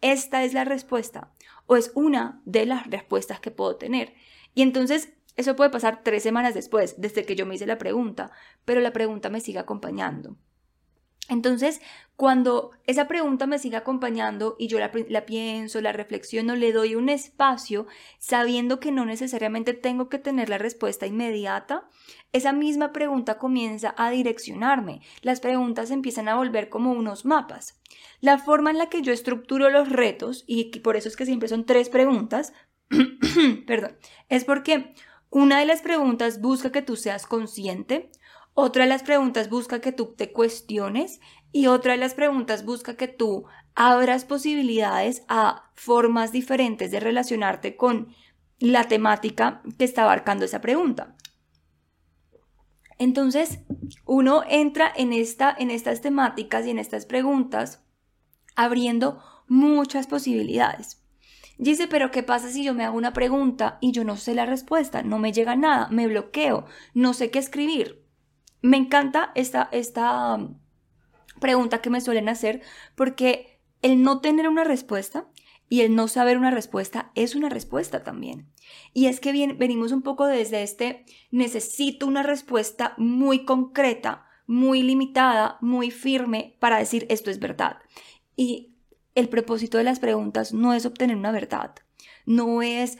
esta 0.00 0.44
es 0.44 0.54
la 0.54 0.64
respuesta 0.64 1.32
o 1.66 1.76
es 1.76 1.92
una 1.94 2.40
de 2.44 2.66
las 2.66 2.86
respuestas 2.88 3.40
que 3.40 3.50
puedo 3.50 3.76
tener. 3.76 4.14
Y 4.54 4.62
entonces 4.62 5.12
eso 5.36 5.56
puede 5.56 5.70
pasar 5.70 6.02
tres 6.02 6.22
semanas 6.22 6.54
después, 6.54 7.00
desde 7.00 7.24
que 7.24 7.36
yo 7.36 7.46
me 7.46 7.54
hice 7.54 7.66
la 7.66 7.78
pregunta, 7.78 8.32
pero 8.64 8.80
la 8.80 8.92
pregunta 8.92 9.30
me 9.30 9.40
sigue 9.40 9.58
acompañando. 9.58 10.36
Entonces, 11.30 11.80
cuando 12.16 12.72
esa 12.86 13.06
pregunta 13.06 13.46
me 13.46 13.60
sigue 13.60 13.76
acompañando 13.76 14.56
y 14.58 14.66
yo 14.66 14.80
la, 14.80 14.90
pienso, 15.24 15.80
la 15.80 15.92
reflexiono, 15.92 16.56
le 16.56 16.72
doy 16.72 16.96
un 16.96 17.08
espacio 17.08 17.86
sabiendo 18.18 18.80
que 18.80 18.90
no 18.90 19.06
necesariamente 19.06 19.72
tengo 19.72 20.08
que 20.08 20.18
tener 20.18 20.48
la 20.48 20.58
respuesta 20.58 21.06
inmediata, 21.06 21.88
esa 22.32 22.52
misma 22.52 22.92
pregunta 22.92 23.38
comienza 23.38 23.94
a 23.96 24.10
direccionarme. 24.10 25.02
Las 25.22 25.38
preguntas 25.38 25.92
empiezan 25.92 26.28
a 26.28 26.34
volver 26.34 26.68
como 26.68 26.90
unos 26.90 27.24
mapas. 27.24 27.80
La 28.20 28.38
forma 28.38 28.72
en 28.72 28.78
la 28.78 28.88
que 28.88 29.02
yo 29.02 29.12
estructuro 29.12 29.70
los 29.70 29.88
retos, 29.88 30.42
y 30.48 30.64
por 30.80 30.96
eso 30.96 31.08
es 31.08 31.16
que 31.16 31.26
siempre 31.26 31.48
son 31.48 31.64
tres 31.64 31.88
preguntas, 31.88 32.52
perdón, 33.68 33.96
es 34.28 34.44
porque 34.44 34.94
una 35.30 35.60
de 35.60 35.66
las 35.66 35.80
preguntas 35.80 36.40
busca 36.40 36.72
que 36.72 36.82
tú 36.82 36.96
seas 36.96 37.24
consciente, 37.24 38.10
otra 38.60 38.84
de 38.84 38.88
las 38.88 39.02
preguntas 39.02 39.50
busca 39.50 39.80
que 39.80 39.92
tú 39.92 40.14
te 40.14 40.32
cuestiones 40.32 41.20
y 41.52 41.66
otra 41.66 41.92
de 41.92 41.98
las 41.98 42.14
preguntas 42.14 42.64
busca 42.64 42.96
que 42.96 43.08
tú 43.08 43.44
abras 43.74 44.24
posibilidades 44.24 45.24
a 45.28 45.70
formas 45.74 46.32
diferentes 46.32 46.90
de 46.90 47.00
relacionarte 47.00 47.76
con 47.76 48.14
la 48.58 48.84
temática 48.84 49.62
que 49.78 49.84
está 49.84 50.02
abarcando 50.02 50.44
esa 50.44 50.60
pregunta. 50.60 51.16
Entonces, 52.98 53.60
uno 54.04 54.42
entra 54.46 54.92
en, 54.94 55.12
esta, 55.14 55.54
en 55.58 55.70
estas 55.70 56.02
temáticas 56.02 56.66
y 56.66 56.70
en 56.70 56.78
estas 56.78 57.06
preguntas 57.06 57.82
abriendo 58.54 59.22
muchas 59.48 60.06
posibilidades. 60.06 61.02
Dice, 61.56 61.88
pero 61.88 62.10
¿qué 62.10 62.22
pasa 62.22 62.50
si 62.50 62.62
yo 62.62 62.74
me 62.74 62.84
hago 62.84 62.96
una 62.96 63.12
pregunta 63.12 63.78
y 63.80 63.92
yo 63.92 64.04
no 64.04 64.16
sé 64.16 64.34
la 64.34 64.46
respuesta? 64.46 65.02
No 65.02 65.18
me 65.18 65.32
llega 65.32 65.56
nada, 65.56 65.88
me 65.90 66.06
bloqueo, 66.06 66.66
no 66.94 67.14
sé 67.14 67.30
qué 67.30 67.38
escribir. 67.38 68.04
Me 68.62 68.76
encanta 68.76 69.32
esta, 69.34 69.68
esta 69.72 70.34
um, 70.34 70.58
pregunta 71.40 71.80
que 71.80 71.90
me 71.90 72.00
suelen 72.00 72.28
hacer 72.28 72.62
porque 72.94 73.60
el 73.82 74.02
no 74.02 74.20
tener 74.20 74.48
una 74.48 74.64
respuesta 74.64 75.26
y 75.68 75.82
el 75.82 75.94
no 75.94 76.08
saber 76.08 76.36
una 76.36 76.50
respuesta 76.50 77.12
es 77.14 77.34
una 77.34 77.48
respuesta 77.48 78.02
también. 78.02 78.48
Y 78.92 79.06
es 79.06 79.20
que 79.20 79.32
bien, 79.32 79.56
venimos 79.58 79.92
un 79.92 80.02
poco 80.02 80.26
desde 80.26 80.62
este 80.62 81.04
necesito 81.30 82.06
una 82.06 82.22
respuesta 82.22 82.94
muy 82.98 83.44
concreta, 83.44 84.26
muy 84.46 84.82
limitada, 84.82 85.58
muy 85.60 85.90
firme 85.90 86.56
para 86.58 86.78
decir 86.78 87.06
esto 87.08 87.30
es 87.30 87.38
verdad. 87.38 87.78
Y 88.36 88.74
el 89.14 89.28
propósito 89.28 89.78
de 89.78 89.84
las 89.84 90.00
preguntas 90.00 90.52
no 90.52 90.74
es 90.74 90.86
obtener 90.86 91.16
una 91.16 91.30
verdad, 91.30 91.74
no 92.26 92.62
es 92.62 92.98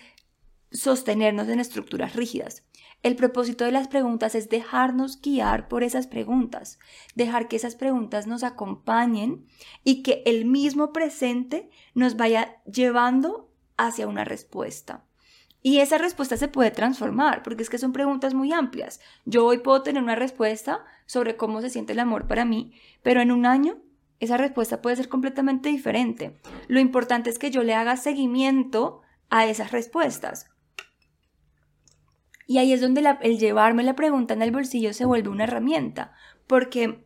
sostenernos 0.71 1.49
en 1.49 1.61
estructuras 1.61 2.15
rígidas. 2.15 2.65
El 3.03 3.17
propósito 3.17 3.65
de 3.65 3.73
las 3.73 3.89
preguntas 3.89 4.35
es 4.35 4.51
dejarnos 4.51 5.21
guiar 5.23 5.69
por 5.69 5.83
esas 5.83 6.07
preguntas, 6.07 6.79
dejar 7.15 7.49
que 7.49 7.57
esas 7.57 7.75
preguntas 7.75 8.27
nos 8.27 8.43
acompañen 8.43 9.47
y 9.85 10.03
que 10.03 10.23
el 10.27 10.45
mismo 10.45 10.93
presente 10.93 11.71
nos 11.95 12.17
vaya 12.17 12.61
llevando 12.65 13.51
hacia 13.79 14.07
una 14.07 14.25
respuesta. 14.25 15.07
Y 15.63 15.79
esa 15.79 15.99
respuesta 15.99 16.37
se 16.37 16.49
puede 16.49 16.71
transformar, 16.71 17.43
porque 17.43 17.63
es 17.63 17.71
que 17.71 17.79
son 17.79 17.93
preguntas 17.93 18.35
muy 18.35 18.53
amplias. 18.53 19.01
Yo 19.25 19.47
hoy 19.47 19.59
puedo 19.59 19.83
tener 19.83 20.03
una 20.03 20.15
respuesta 20.15 20.85
sobre 21.07 21.37
cómo 21.37 21.61
se 21.61 21.71
siente 21.71 21.93
el 21.93 22.01
amor 22.01 22.27
para 22.27 22.45
mí, 22.45 22.73
pero 23.03 23.21
en 23.21 23.31
un 23.31 23.47
año 23.47 23.79
esa 24.21 24.37
respuesta 24.37 24.83
puede 24.83 24.97
ser 24.97 25.09
completamente 25.09 25.71
diferente. 25.71 26.39
Lo 26.69 26.81
importante 26.81 27.31
es 27.31 27.39
que 27.39 27.51
yo 27.51 27.63
le 27.63 27.75
haga 27.75 27.97
seguimiento 27.97 29.01
a 29.31 29.47
esas 29.47 29.73
respuestas. 29.73 30.50
Y 32.51 32.59
ahí 32.59 32.73
es 32.73 32.81
donde 32.81 33.05
el 33.21 33.39
llevarme 33.39 33.85
la 33.85 33.95
pregunta 33.95 34.35
en 34.35 34.43
el 34.43 34.51
bolsillo 34.51 34.93
se 34.93 35.05
vuelve 35.05 35.29
una 35.29 35.45
herramienta, 35.45 36.15
porque 36.49 37.05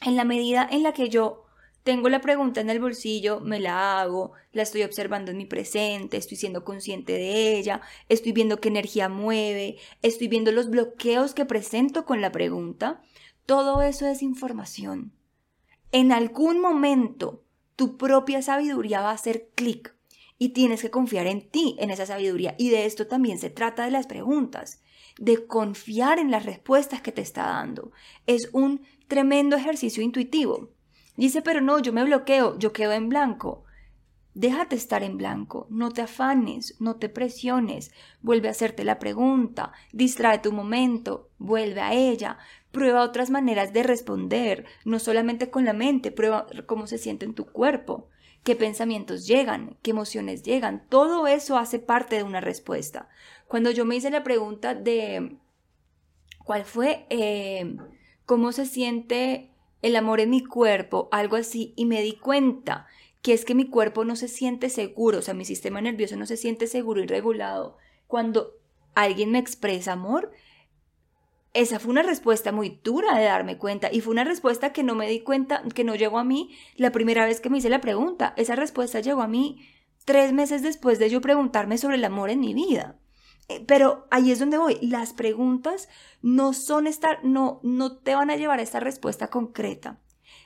en 0.00 0.14
la 0.14 0.22
medida 0.22 0.64
en 0.70 0.84
la 0.84 0.92
que 0.92 1.08
yo 1.08 1.46
tengo 1.82 2.08
la 2.08 2.20
pregunta 2.20 2.60
en 2.60 2.70
el 2.70 2.78
bolsillo, 2.78 3.40
me 3.40 3.58
la 3.58 4.00
hago, 4.00 4.30
la 4.52 4.62
estoy 4.62 4.84
observando 4.84 5.32
en 5.32 5.38
mi 5.38 5.44
presente, 5.44 6.18
estoy 6.18 6.36
siendo 6.36 6.62
consciente 6.62 7.14
de 7.14 7.58
ella, 7.58 7.80
estoy 8.08 8.30
viendo 8.30 8.60
qué 8.60 8.68
energía 8.68 9.08
mueve, 9.08 9.78
estoy 10.02 10.28
viendo 10.28 10.52
los 10.52 10.70
bloqueos 10.70 11.34
que 11.34 11.44
presento 11.44 12.04
con 12.04 12.20
la 12.20 12.30
pregunta, 12.30 13.02
todo 13.46 13.82
eso 13.82 14.06
es 14.06 14.22
información. 14.22 15.12
En 15.90 16.12
algún 16.12 16.60
momento 16.60 17.42
tu 17.74 17.96
propia 17.96 18.40
sabiduría 18.40 19.00
va 19.00 19.10
a 19.10 19.14
hacer 19.14 19.48
clic 19.56 19.93
y 20.38 20.50
tienes 20.50 20.82
que 20.82 20.90
confiar 20.90 21.26
en 21.26 21.48
ti, 21.48 21.76
en 21.78 21.90
esa 21.90 22.06
sabiduría. 22.06 22.54
Y 22.58 22.70
de 22.70 22.86
esto 22.86 23.06
también 23.06 23.38
se 23.38 23.50
trata 23.50 23.84
de 23.84 23.90
las 23.90 24.06
preguntas, 24.06 24.82
de 25.18 25.46
confiar 25.46 26.18
en 26.18 26.30
las 26.30 26.44
respuestas 26.44 27.00
que 27.00 27.12
te 27.12 27.22
está 27.22 27.46
dando. 27.46 27.92
Es 28.26 28.50
un 28.52 28.82
tremendo 29.06 29.56
ejercicio 29.56 30.02
intuitivo. 30.02 30.70
Dice, 31.16 31.42
pero 31.42 31.60
no, 31.60 31.78
yo 31.78 31.92
me 31.92 32.04
bloqueo, 32.04 32.58
yo 32.58 32.72
quedo 32.72 32.92
en 32.92 33.08
blanco. 33.08 33.64
Déjate 34.34 34.74
estar 34.74 35.04
en 35.04 35.16
blanco, 35.16 35.68
no 35.70 35.92
te 35.92 36.02
afanes, 36.02 36.74
no 36.80 36.96
te 36.96 37.08
presiones, 37.08 37.92
vuelve 38.20 38.48
a 38.48 38.50
hacerte 38.50 38.82
la 38.82 38.98
pregunta, 38.98 39.70
distrae 39.92 40.40
tu 40.40 40.50
momento, 40.50 41.30
vuelve 41.38 41.80
a 41.80 41.94
ella, 41.94 42.38
prueba 42.72 43.04
otras 43.04 43.30
maneras 43.30 43.72
de 43.72 43.84
responder, 43.84 44.64
no 44.84 44.98
solamente 44.98 45.50
con 45.50 45.64
la 45.64 45.72
mente, 45.72 46.10
prueba 46.10 46.48
cómo 46.66 46.88
se 46.88 46.98
siente 46.98 47.24
en 47.24 47.34
tu 47.34 47.46
cuerpo 47.46 48.08
qué 48.44 48.54
pensamientos 48.54 49.26
llegan, 49.26 49.76
qué 49.82 49.90
emociones 49.90 50.42
llegan. 50.42 50.86
Todo 50.88 51.26
eso 51.26 51.56
hace 51.56 51.78
parte 51.78 52.16
de 52.16 52.22
una 52.22 52.40
respuesta. 52.40 53.08
Cuando 53.48 53.70
yo 53.70 53.84
me 53.84 53.96
hice 53.96 54.10
la 54.10 54.22
pregunta 54.22 54.74
de 54.74 55.38
cuál 56.44 56.64
fue, 56.64 57.06
eh, 57.10 57.76
cómo 58.26 58.52
se 58.52 58.66
siente 58.66 59.50
el 59.82 59.96
amor 59.96 60.20
en 60.20 60.30
mi 60.30 60.44
cuerpo, 60.44 61.08
algo 61.10 61.36
así, 61.36 61.72
y 61.76 61.86
me 61.86 62.02
di 62.02 62.12
cuenta 62.12 62.86
que 63.22 63.32
es 63.32 63.46
que 63.46 63.54
mi 63.54 63.68
cuerpo 63.68 64.04
no 64.04 64.16
se 64.16 64.28
siente 64.28 64.68
seguro, 64.68 65.18
o 65.18 65.22
sea, 65.22 65.32
mi 65.32 65.46
sistema 65.46 65.80
nervioso 65.80 66.16
no 66.16 66.26
se 66.26 66.36
siente 66.36 66.66
seguro 66.66 67.02
y 67.02 67.06
regulado. 67.06 67.78
Cuando 68.06 68.52
alguien 68.94 69.30
me 69.30 69.38
expresa 69.38 69.92
amor, 69.92 70.30
esa 71.54 71.78
fue 71.78 71.92
una 71.92 72.02
respuesta 72.02 72.50
muy 72.50 72.80
dura 72.82 73.16
de 73.16 73.24
darme 73.24 73.58
cuenta 73.58 73.88
y 73.92 74.00
fue 74.00 74.12
una 74.12 74.24
respuesta 74.24 74.72
que 74.72 74.82
no 74.82 74.96
me 74.96 75.08
di 75.08 75.20
cuenta, 75.20 75.62
que 75.74 75.84
no 75.84 75.94
llegó 75.94 76.18
a 76.18 76.24
mí 76.24 76.50
la 76.76 76.90
primera 76.90 77.24
vez 77.24 77.40
que 77.40 77.48
me 77.48 77.58
hice 77.58 77.70
la 77.70 77.80
pregunta. 77.80 78.34
Esa 78.36 78.56
respuesta 78.56 79.00
llegó 79.00 79.22
a 79.22 79.28
mí 79.28 79.64
tres 80.04 80.32
meses 80.32 80.62
después 80.62 80.98
de 80.98 81.08
yo 81.08 81.20
preguntarme 81.20 81.78
sobre 81.78 81.96
el 81.96 82.04
amor 82.04 82.30
en 82.30 82.40
mi 82.40 82.54
vida. 82.54 82.98
Eh, 83.48 83.64
pero 83.66 84.06
ahí 84.10 84.32
es 84.32 84.40
donde 84.40 84.58
voy. 84.58 84.78
Las 84.82 85.12
preguntas 85.12 85.88
no 86.22 86.54
son 86.54 86.88
estar, 86.88 87.24
no, 87.24 87.60
no 87.62 87.98
te 87.98 88.16
van 88.16 88.30
a 88.30 88.36
llevar 88.36 88.58
a 88.58 88.62
esta 88.62 88.80
respuesta 88.80 89.28
concreta. 89.28 90.00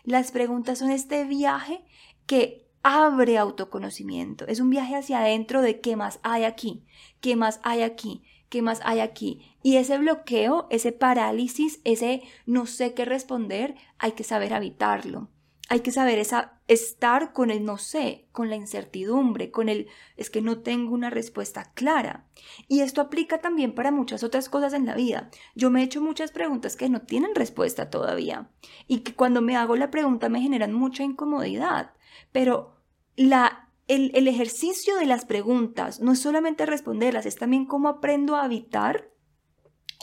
Las 0.05 0.31
preguntas 0.31 0.79
son 0.79 0.91
este 0.91 1.25
viaje 1.25 1.85
que 2.27 2.69
abre 2.83 3.39
autoconocimiento. 3.39 4.47
Es 4.47 4.61
un 4.61 4.69
viaje 4.69 4.97
hacia 4.97 5.21
adentro 5.21 5.63
de 5.63 5.81
qué 5.81 5.97
más 5.97 6.21
hay 6.23 6.45
aquí, 6.45 6.85
qué 7.21 7.35
más 7.35 7.61
hay 7.63 7.83
aquí, 7.83 8.23
qué 8.49 8.63
más 8.63 8.81
hay 8.85 9.01
aquí. 9.01 9.55
Y 9.63 9.77
ese 9.77 9.99
bloqueo, 9.99 10.67
ese 10.71 10.93
parálisis, 10.93 11.81
ese 11.85 12.23
no 12.47 12.67
sé 12.67 12.95
qué 12.95 13.05
responder, 13.05 13.75
hay 13.99 14.13
que 14.13 14.25
saber 14.25 14.55
habitarlo. 14.55 15.29
Hay 15.71 15.81
que 15.81 15.93
saber 15.93 16.19
esa, 16.19 16.59
estar 16.67 17.35
con 17.35 17.51
el 17.51 17.63
no 17.63 17.77
sé, 17.77 18.27
con 18.33 18.49
la 18.49 18.57
incertidumbre, 18.57 19.51
con 19.51 19.69
el 19.69 19.89
es 20.17 20.31
que 20.31 20.41
no 20.41 20.61
tengo 20.61 20.95
una 20.95 21.11
respuesta 21.11 21.73
clara. 21.75 22.27
Y 22.69 22.81
esto 22.81 23.03
aplica 23.03 23.43
también 23.43 23.75
para 23.75 23.91
muchas 23.91 24.23
otras 24.23 24.49
cosas 24.49 24.73
en 24.73 24.87
la 24.87 24.95
vida. 24.95 25.31
Yo 25.55 25.71
me 25.71 25.81
he 25.81 25.85
hecho 25.85 26.01
muchas 26.01 26.33
preguntas 26.33 26.75
que 26.75 26.89
no 26.89 27.03
tienen 27.03 27.35
respuesta 27.35 27.91
todavía 27.91 28.49
y 28.87 29.01
que 29.01 29.15
cuando 29.15 29.43
me 29.43 29.57
hago 29.57 29.77
la 29.77 29.91
pregunta 29.91 30.31
me 30.31 30.41
generan 30.41 30.73
mucha 30.73 31.03
incomodidad. 31.03 31.93
Pero 32.33 32.77
la 33.15 33.68
el, 33.89 34.29
ejercicio 34.29 34.97
de 34.97 35.07
las 35.07 35.25
preguntas 35.25 36.01
no 36.01 36.13
es 36.13 36.21
solamente 36.21 36.67
responderlas, 36.67 37.27
es 37.27 37.37
también 37.37 37.65
cómo 37.65 37.89
aprendo 37.89 38.37
a 38.37 38.45
habitar 38.45 39.11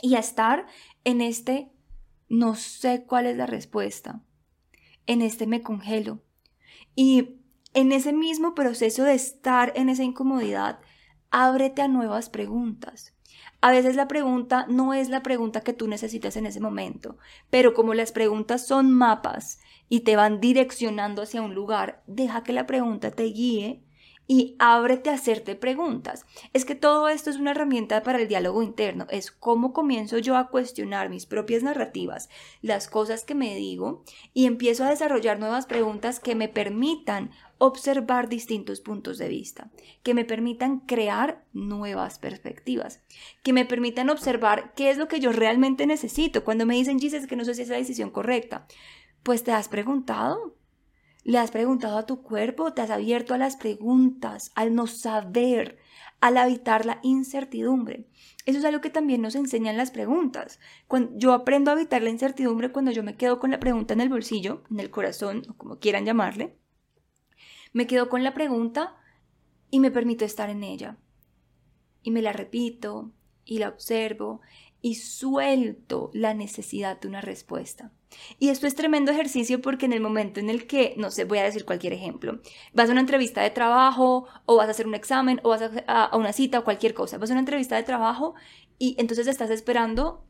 y 0.02 0.16
a 0.16 0.18
estar 0.18 0.66
en 1.04 1.20
este 1.20 1.72
no 2.28 2.56
sé 2.56 3.04
cuál 3.06 3.26
es 3.26 3.36
la 3.36 3.46
respuesta, 3.46 4.20
en 5.06 5.22
este 5.22 5.46
me 5.46 5.62
congelo. 5.62 6.20
Y 6.96 7.36
en 7.74 7.92
ese 7.92 8.12
mismo 8.12 8.54
proceso 8.54 9.04
de 9.04 9.14
estar 9.14 9.72
en 9.76 9.88
esa 9.88 10.02
incomodidad, 10.02 10.80
ábrete 11.30 11.82
a 11.82 11.88
nuevas 11.88 12.28
preguntas. 12.28 13.14
A 13.60 13.70
veces 13.70 13.94
la 13.94 14.08
pregunta 14.08 14.66
no 14.68 14.94
es 14.94 15.08
la 15.08 15.22
pregunta 15.22 15.60
que 15.60 15.72
tú 15.72 15.86
necesitas 15.86 16.36
en 16.36 16.46
ese 16.46 16.60
momento, 16.60 17.18
pero 17.50 17.74
como 17.74 17.94
las 17.94 18.10
preguntas 18.10 18.66
son 18.66 18.90
mapas 18.90 19.60
y 19.88 20.00
te 20.00 20.16
van 20.16 20.40
direccionando 20.40 21.22
hacia 21.22 21.42
un 21.42 21.54
lugar, 21.54 22.02
deja 22.06 22.42
que 22.42 22.52
la 22.52 22.66
pregunta 22.66 23.10
te 23.10 23.24
guíe 23.24 23.82
y 24.28 24.56
ábrete 24.58 25.10
a 25.10 25.14
hacerte 25.14 25.54
preguntas. 25.54 26.26
Es 26.52 26.64
que 26.64 26.74
todo 26.74 27.08
esto 27.08 27.30
es 27.30 27.36
una 27.36 27.52
herramienta 27.52 28.02
para 28.02 28.20
el 28.20 28.28
diálogo 28.28 28.62
interno, 28.62 29.06
es 29.10 29.30
cómo 29.30 29.72
comienzo 29.72 30.18
yo 30.18 30.36
a 30.36 30.48
cuestionar 30.48 31.08
mis 31.08 31.26
propias 31.26 31.62
narrativas, 31.62 32.28
las 32.62 32.88
cosas 32.88 33.24
que 33.24 33.34
me 33.34 33.54
digo 33.54 34.02
y 34.34 34.46
empiezo 34.46 34.84
a 34.84 34.90
desarrollar 34.90 35.38
nuevas 35.38 35.66
preguntas 35.66 36.20
que 36.20 36.34
me 36.34 36.48
permitan 36.48 37.30
observar 37.58 38.28
distintos 38.28 38.80
puntos 38.80 39.16
de 39.16 39.28
vista, 39.28 39.70
que 40.02 40.12
me 40.12 40.24
permitan 40.24 40.80
crear 40.80 41.44
nuevas 41.54 42.18
perspectivas, 42.18 43.00
que 43.42 43.54
me 43.54 43.64
permitan 43.64 44.10
observar 44.10 44.74
qué 44.74 44.90
es 44.90 44.98
lo 44.98 45.08
que 45.08 45.20
yo 45.20 45.32
realmente 45.32 45.86
necesito. 45.86 46.44
Cuando 46.44 46.66
me 46.66 46.74
dicen, 46.74 47.00
Giselle, 47.00 47.26
que 47.26 47.36
no 47.36 47.46
sé 47.46 47.54
si 47.54 47.62
es 47.62 47.70
la 47.70 47.76
decisión 47.76 48.10
correcta, 48.10 48.66
pues 49.26 49.42
te 49.42 49.50
has 49.50 49.68
preguntado, 49.68 50.54
¿Le 51.24 51.38
has 51.38 51.50
preguntado 51.50 51.98
a 51.98 52.06
tu 52.06 52.22
cuerpo? 52.22 52.72
¿Te 52.72 52.82
has 52.82 52.90
abierto 52.90 53.34
a 53.34 53.38
las 53.38 53.56
preguntas, 53.56 54.52
al 54.54 54.76
no 54.76 54.86
saber, 54.86 55.80
al 56.20 56.36
habitar 56.36 56.86
la 56.86 57.00
incertidumbre? 57.02 58.06
Eso 58.44 58.60
es 58.60 58.64
algo 58.64 58.80
que 58.80 58.90
también 58.90 59.22
nos 59.22 59.34
enseñan 59.34 59.76
las 59.76 59.90
preguntas. 59.90 60.60
Cuando 60.86 61.18
yo 61.18 61.32
aprendo 61.32 61.72
a 61.72 61.74
habitar 61.74 62.00
la 62.00 62.10
incertidumbre 62.10 62.70
cuando 62.70 62.92
yo 62.92 63.02
me 63.02 63.16
quedo 63.16 63.40
con 63.40 63.50
la 63.50 63.58
pregunta 63.58 63.94
en 63.94 64.02
el 64.02 64.08
bolsillo, 64.08 64.62
en 64.70 64.78
el 64.78 64.90
corazón, 64.90 65.42
o 65.48 65.54
como 65.54 65.80
quieran 65.80 66.04
llamarle. 66.04 66.56
Me 67.72 67.88
quedo 67.88 68.08
con 68.08 68.22
la 68.22 68.32
pregunta 68.32 68.94
y 69.68 69.80
me 69.80 69.90
permito 69.90 70.24
estar 70.24 70.48
en 70.48 70.62
ella. 70.62 70.96
Y 72.04 72.12
me 72.12 72.22
la 72.22 72.32
repito 72.32 73.10
y 73.44 73.58
la 73.58 73.70
observo 73.70 74.42
y 74.80 74.94
suelto 74.94 76.12
la 76.14 76.34
necesidad 76.34 77.00
de 77.00 77.08
una 77.08 77.20
respuesta. 77.20 77.90
Y 78.38 78.48
esto 78.48 78.66
es 78.66 78.74
tremendo 78.74 79.12
ejercicio 79.12 79.60
porque 79.60 79.86
en 79.86 79.92
el 79.92 80.00
momento 80.00 80.40
en 80.40 80.50
el 80.50 80.66
que, 80.66 80.94
no 80.96 81.10
sé, 81.10 81.24
voy 81.24 81.38
a 81.38 81.44
decir 81.44 81.64
cualquier 81.64 81.92
ejemplo, 81.92 82.40
vas 82.72 82.88
a 82.88 82.92
una 82.92 83.00
entrevista 83.00 83.42
de 83.42 83.50
trabajo 83.50 84.26
o 84.46 84.56
vas 84.56 84.68
a 84.68 84.70
hacer 84.70 84.86
un 84.86 84.94
examen 84.94 85.40
o 85.42 85.50
vas 85.50 85.62
a, 85.86 86.16
una 86.16 86.32
cita 86.32 86.60
o 86.60 86.64
cualquier 86.64 86.94
cosa, 86.94 87.18
vas 87.18 87.30
a 87.30 87.34
una 87.34 87.40
entrevista 87.40 87.76
de 87.76 87.82
trabajo 87.82 88.34
y 88.78 88.94
entonces 88.98 89.26
estás 89.26 89.50
esperando 89.50 90.24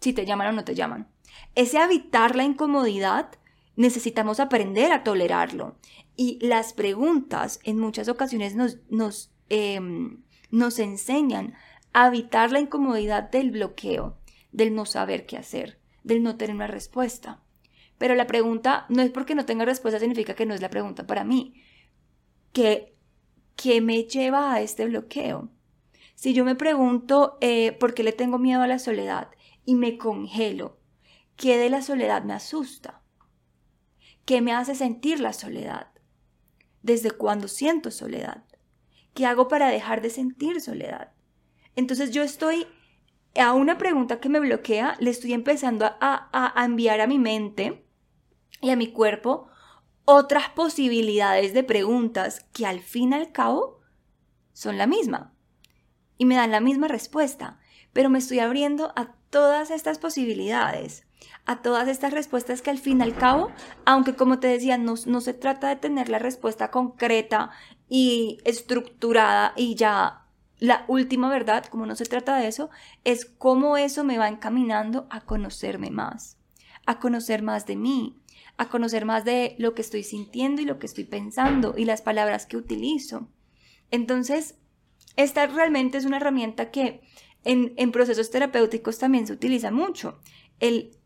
si 0.00 0.12
te 0.12 0.26
llaman 0.26 0.48
o 0.48 0.52
no 0.52 0.64
te 0.64 0.74
llaman. 0.74 1.08
Ese 1.54 1.78
habitar 1.78 2.36
la 2.36 2.44
incomodidad 2.44 3.30
necesitamos 3.76 4.40
aprender 4.40 4.92
a 4.92 5.04
tolerarlo. 5.04 5.76
Y 6.16 6.38
las 6.44 6.72
preguntas 6.74 7.60
en 7.64 7.78
muchas 7.78 8.08
ocasiones 8.08 8.54
nos, 8.54 8.78
nos, 8.90 9.32
em, 9.48 10.22
nos 10.50 10.78
enseñan 10.78 11.54
evitar 11.94 12.52
la 12.52 12.60
incomodidad 12.60 13.30
del 13.30 13.50
bloqueo, 13.50 14.16
del 14.52 14.74
no 14.74 14.84
saber 14.84 15.26
qué 15.26 15.38
hacer, 15.38 15.79
del 16.02 16.22
no 16.22 16.36
tener 16.36 16.54
una 16.54 16.66
respuesta. 16.66 17.42
Pero 17.98 18.14
la 18.14 18.26
pregunta 18.26 18.86
no 18.88 19.02
es 19.02 19.10
porque 19.10 19.34
no 19.34 19.44
tenga 19.44 19.64
respuesta, 19.64 20.00
significa 20.00 20.34
que 20.34 20.46
no 20.46 20.54
es 20.54 20.62
la 20.62 20.70
pregunta 20.70 21.06
para 21.06 21.24
mí. 21.24 21.54
¿Qué, 22.52 22.96
qué 23.56 23.80
me 23.80 24.04
lleva 24.04 24.54
a 24.54 24.60
este 24.60 24.86
bloqueo? 24.86 25.50
Si 26.14 26.34
yo 26.34 26.44
me 26.44 26.54
pregunto 26.54 27.38
eh, 27.40 27.72
por 27.72 27.94
qué 27.94 28.02
le 28.02 28.12
tengo 28.12 28.38
miedo 28.38 28.62
a 28.62 28.66
la 28.66 28.78
soledad 28.78 29.28
y 29.64 29.74
me 29.74 29.98
congelo, 29.98 30.78
¿qué 31.36 31.56
de 31.56 31.70
la 31.70 31.82
soledad 31.82 32.24
me 32.24 32.34
asusta? 32.34 33.02
¿Qué 34.24 34.40
me 34.40 34.52
hace 34.52 34.74
sentir 34.74 35.20
la 35.20 35.32
soledad? 35.32 35.88
¿Desde 36.82 37.10
cuándo 37.10 37.48
siento 37.48 37.90
soledad? 37.90 38.44
¿Qué 39.14 39.26
hago 39.26 39.48
para 39.48 39.68
dejar 39.68 40.02
de 40.02 40.10
sentir 40.10 40.60
soledad? 40.60 41.12
Entonces 41.76 42.10
yo 42.10 42.22
estoy 42.22 42.66
a 43.36 43.52
una 43.52 43.78
pregunta 43.78 44.20
que 44.20 44.28
me 44.28 44.40
bloquea, 44.40 44.96
le 44.98 45.10
estoy 45.10 45.32
empezando 45.32 45.86
a, 46.00 46.64
enviar 46.64 47.00
a 47.00 47.06
mi 47.06 47.18
mente 47.18 47.84
y 48.60 48.70
a 48.70 48.76
mi 48.76 48.88
cuerpo 48.88 49.48
otras 50.04 50.48
posibilidades 50.50 51.54
de 51.54 51.62
preguntas 51.62 52.44
que 52.52 52.66
al 52.66 52.80
fin 52.80 53.12
y 53.12 53.14
al 53.14 53.32
cabo 53.32 53.80
son 54.52 54.78
la 54.78 54.86
misma 54.86 55.32
y 56.18 56.24
me 56.24 56.34
dan 56.34 56.50
la 56.50 56.60
misma 56.60 56.88
respuesta, 56.88 57.60
pero 57.92 58.10
me 58.10 58.18
estoy 58.18 58.40
abriendo 58.40 58.92
a 58.96 59.14
todas 59.30 59.70
estas 59.70 59.98
posibilidades, 59.98 61.06
a 61.46 61.62
todas 61.62 61.88
estas 61.88 62.12
respuestas 62.12 62.62
que 62.62 62.70
al 62.70 62.78
fin 62.78 62.98
y 62.98 63.02
al 63.02 63.14
cabo, 63.14 63.50
aunque 63.84 64.16
como 64.16 64.40
te 64.40 64.48
decía, 64.48 64.76
no, 64.76 64.94
no 65.06 65.20
se 65.20 65.34
trata 65.34 65.68
de 65.68 65.76
tener 65.76 66.08
la 66.08 66.18
respuesta 66.18 66.70
concreta 66.70 67.50
y 67.88 68.38
estructurada 68.44 69.52
y 69.56 69.76
ya 69.76 70.26
la 70.60 70.84
última 70.88 71.30
verdad, 71.30 71.64
como 71.64 71.86
no 71.86 71.96
se 71.96 72.04
trata 72.04 72.36
de 72.36 72.46
eso, 72.46 72.70
es 73.04 73.24
cómo 73.24 73.76
eso 73.76 74.04
me 74.04 74.18
va 74.18 74.28
encaminando 74.28 75.06
a 75.10 75.22
conocerme 75.22 75.90
más, 75.90 76.38
a 76.86 77.00
conocer 77.00 77.42
más 77.42 77.66
de 77.66 77.76
mí, 77.76 78.20
a 78.58 78.68
conocer 78.68 79.06
más 79.06 79.24
de 79.24 79.56
lo 79.58 79.74
que 79.74 79.80
estoy 79.80 80.02
sintiendo 80.02 80.60
y 80.60 80.66
lo 80.66 80.78
que 80.78 80.86
estoy 80.86 81.04
pensando 81.04 81.74
y 81.78 81.86
las 81.86 82.02
palabras 82.02 82.44
que 82.44 82.58
utilizo. 82.58 83.28
Entonces, 83.90 84.56
esta 85.16 85.46
realmente 85.46 85.96
es 85.96 86.04
una 86.04 86.18
herramienta 86.18 86.70
que 86.70 87.00
en, 87.42 87.90
procesos 87.90 88.30
terapéuticos 88.30 88.98
también 88.98 89.26
se 89.26 89.32
utiliza 89.32 89.70
mucho, 89.70 90.20
el 90.58 90.96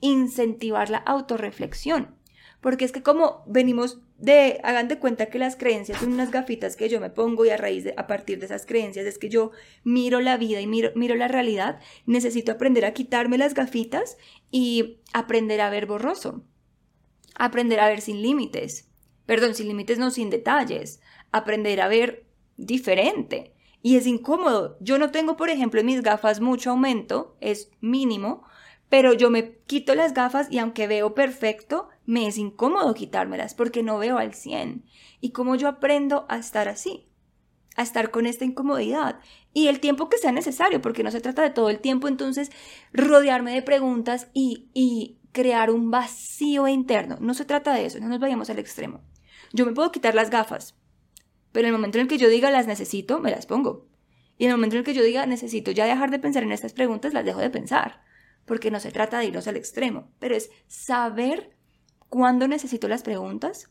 incentivar 0.00 0.90
la 0.90 0.98
autorreflexión. 0.98 2.16
Porque 2.60 2.84
es 2.84 2.92
que 2.92 3.02
como 3.02 3.44
venimos 3.46 4.00
de, 4.18 4.60
hagan 4.62 4.88
de 4.88 4.98
cuenta 4.98 5.26
que 5.26 5.38
las 5.38 5.56
creencias 5.56 6.00
son 6.00 6.12
unas 6.12 6.30
gafitas 6.30 6.76
que 6.76 6.88
yo 6.88 7.00
me 7.00 7.10
pongo 7.10 7.44
y 7.44 7.50
a 7.50 7.56
raíz 7.56 7.84
de, 7.84 7.94
a 7.96 8.06
partir 8.06 8.38
de 8.38 8.46
esas 8.46 8.64
creencias 8.64 9.06
es 9.06 9.18
que 9.18 9.28
yo 9.28 9.50
miro 9.82 10.20
la 10.20 10.36
vida 10.36 10.60
y 10.60 10.66
miro, 10.66 10.92
miro 10.94 11.14
la 11.16 11.28
realidad, 11.28 11.80
necesito 12.06 12.52
aprender 12.52 12.84
a 12.84 12.94
quitarme 12.94 13.38
las 13.38 13.54
gafitas 13.54 14.16
y 14.50 15.00
aprender 15.12 15.60
a 15.60 15.70
ver 15.70 15.86
borroso, 15.86 16.44
aprender 17.34 17.80
a 17.80 17.88
ver 17.88 18.00
sin 18.00 18.22
límites, 18.22 18.88
perdón, 19.26 19.54
sin 19.54 19.68
límites 19.68 19.98
no, 19.98 20.10
sin 20.10 20.30
detalles, 20.30 21.00
aprender 21.32 21.80
a 21.80 21.88
ver 21.88 22.24
diferente. 22.56 23.52
Y 23.82 23.96
es 23.96 24.06
incómodo. 24.06 24.78
Yo 24.80 24.98
no 24.98 25.10
tengo, 25.10 25.36
por 25.36 25.50
ejemplo, 25.50 25.80
en 25.80 25.86
mis 25.86 26.02
gafas 26.02 26.40
mucho 26.40 26.70
aumento, 26.70 27.36
es 27.40 27.70
mínimo, 27.80 28.44
pero 28.88 29.12
yo 29.12 29.28
me 29.28 29.56
quito 29.66 29.94
las 29.94 30.14
gafas 30.14 30.50
y 30.50 30.58
aunque 30.58 30.86
veo 30.86 31.14
perfecto, 31.14 31.88
me 32.06 32.26
es 32.26 32.38
incómodo 32.38 32.94
quitármelas 32.94 33.54
porque 33.54 33.82
no 33.82 33.98
veo 33.98 34.18
al 34.18 34.34
100. 34.34 34.84
¿Y 35.20 35.30
cómo 35.30 35.56
yo 35.56 35.68
aprendo 35.68 36.26
a 36.28 36.36
estar 36.36 36.68
así? 36.68 37.06
A 37.76 37.82
estar 37.82 38.10
con 38.10 38.26
esta 38.26 38.44
incomodidad. 38.44 39.20
Y 39.52 39.68
el 39.68 39.80
tiempo 39.80 40.08
que 40.08 40.18
sea 40.18 40.32
necesario, 40.32 40.80
porque 40.80 41.02
no 41.02 41.10
se 41.10 41.20
trata 41.20 41.42
de 41.42 41.50
todo 41.50 41.70
el 41.70 41.80
tiempo, 41.80 42.08
entonces 42.08 42.50
rodearme 42.92 43.54
de 43.54 43.62
preguntas 43.62 44.28
y, 44.32 44.70
y 44.74 45.18
crear 45.32 45.70
un 45.70 45.90
vacío 45.90 46.68
interno. 46.68 47.16
No 47.20 47.34
se 47.34 47.44
trata 47.44 47.74
de 47.74 47.86
eso, 47.86 48.00
no 48.00 48.08
nos 48.08 48.20
vayamos 48.20 48.50
al 48.50 48.58
extremo. 48.58 49.00
Yo 49.52 49.64
me 49.66 49.72
puedo 49.72 49.92
quitar 49.92 50.14
las 50.14 50.30
gafas, 50.30 50.76
pero 51.52 51.66
en 51.66 51.74
el 51.74 51.78
momento 51.78 51.98
en 51.98 52.02
el 52.02 52.08
que 52.08 52.18
yo 52.18 52.28
diga 52.28 52.50
las 52.50 52.66
necesito, 52.66 53.20
me 53.20 53.30
las 53.30 53.46
pongo. 53.46 53.88
Y 54.36 54.44
en 54.44 54.50
el 54.50 54.56
momento 54.56 54.76
en 54.76 54.80
el 54.80 54.84
que 54.84 54.94
yo 54.94 55.02
diga 55.02 55.26
necesito 55.26 55.70
ya 55.70 55.86
dejar 55.86 56.10
de 56.10 56.18
pensar 56.18 56.42
en 56.42 56.52
estas 56.52 56.72
preguntas, 56.72 57.14
las 57.14 57.24
dejo 57.24 57.38
de 57.40 57.50
pensar 57.50 58.02
porque 58.44 58.70
no 58.70 58.80
se 58.80 58.92
trata 58.92 59.18
de 59.18 59.26
irnos 59.26 59.48
al 59.48 59.56
extremo, 59.56 60.10
pero 60.18 60.34
es 60.34 60.50
saber 60.66 61.53
cuándo 62.14 62.46
necesito 62.46 62.86
las 62.86 63.02
preguntas, 63.02 63.70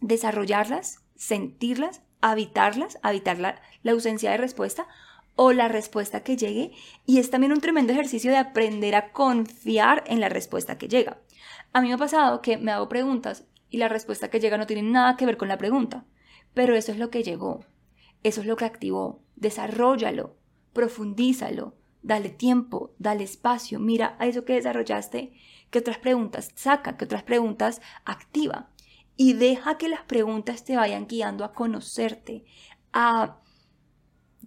desarrollarlas, 0.00 0.98
sentirlas, 1.14 2.02
habitarlas, 2.20 2.98
habitar 3.02 3.38
la, 3.38 3.62
la 3.84 3.92
ausencia 3.92 4.32
de 4.32 4.36
respuesta 4.36 4.88
o 5.36 5.52
la 5.52 5.68
respuesta 5.68 6.24
que 6.24 6.36
llegue. 6.36 6.72
Y 7.06 7.20
es 7.20 7.30
también 7.30 7.52
un 7.52 7.60
tremendo 7.60 7.92
ejercicio 7.92 8.32
de 8.32 8.36
aprender 8.36 8.96
a 8.96 9.12
confiar 9.12 10.02
en 10.08 10.18
la 10.18 10.28
respuesta 10.28 10.76
que 10.76 10.88
llega. 10.88 11.20
A 11.72 11.80
mí 11.80 11.86
me 11.86 11.94
ha 11.94 11.98
pasado 11.98 12.42
que 12.42 12.56
me 12.56 12.72
hago 12.72 12.88
preguntas 12.88 13.44
y 13.68 13.76
la 13.76 13.88
respuesta 13.88 14.28
que 14.28 14.40
llega 14.40 14.58
no 14.58 14.66
tiene 14.66 14.82
nada 14.82 15.16
que 15.16 15.24
ver 15.24 15.36
con 15.36 15.46
la 15.46 15.56
pregunta, 15.56 16.06
pero 16.52 16.74
eso 16.74 16.90
es 16.90 16.98
lo 16.98 17.10
que 17.10 17.22
llegó, 17.22 17.60
eso 18.24 18.40
es 18.40 18.48
lo 18.48 18.56
que 18.56 18.64
activó. 18.64 19.22
Desarrollalo, 19.36 20.34
profundízalo, 20.72 21.76
Dale 22.02 22.30
tiempo, 22.30 22.94
dale 22.98 23.24
espacio, 23.24 23.78
mira 23.78 24.16
a 24.18 24.26
eso 24.26 24.44
que 24.44 24.54
desarrollaste, 24.54 25.32
qué 25.70 25.78
otras 25.78 25.98
preguntas 25.98 26.50
saca, 26.54 26.96
qué 26.96 27.04
otras 27.04 27.22
preguntas 27.22 27.80
activa. 28.04 28.70
Y 29.16 29.34
deja 29.34 29.78
que 29.78 29.88
las 29.88 30.02
preguntas 30.02 30.64
te 30.64 30.76
vayan 30.76 31.06
guiando 31.06 31.44
a 31.44 31.52
conocerte, 31.52 32.44
a, 32.92 33.38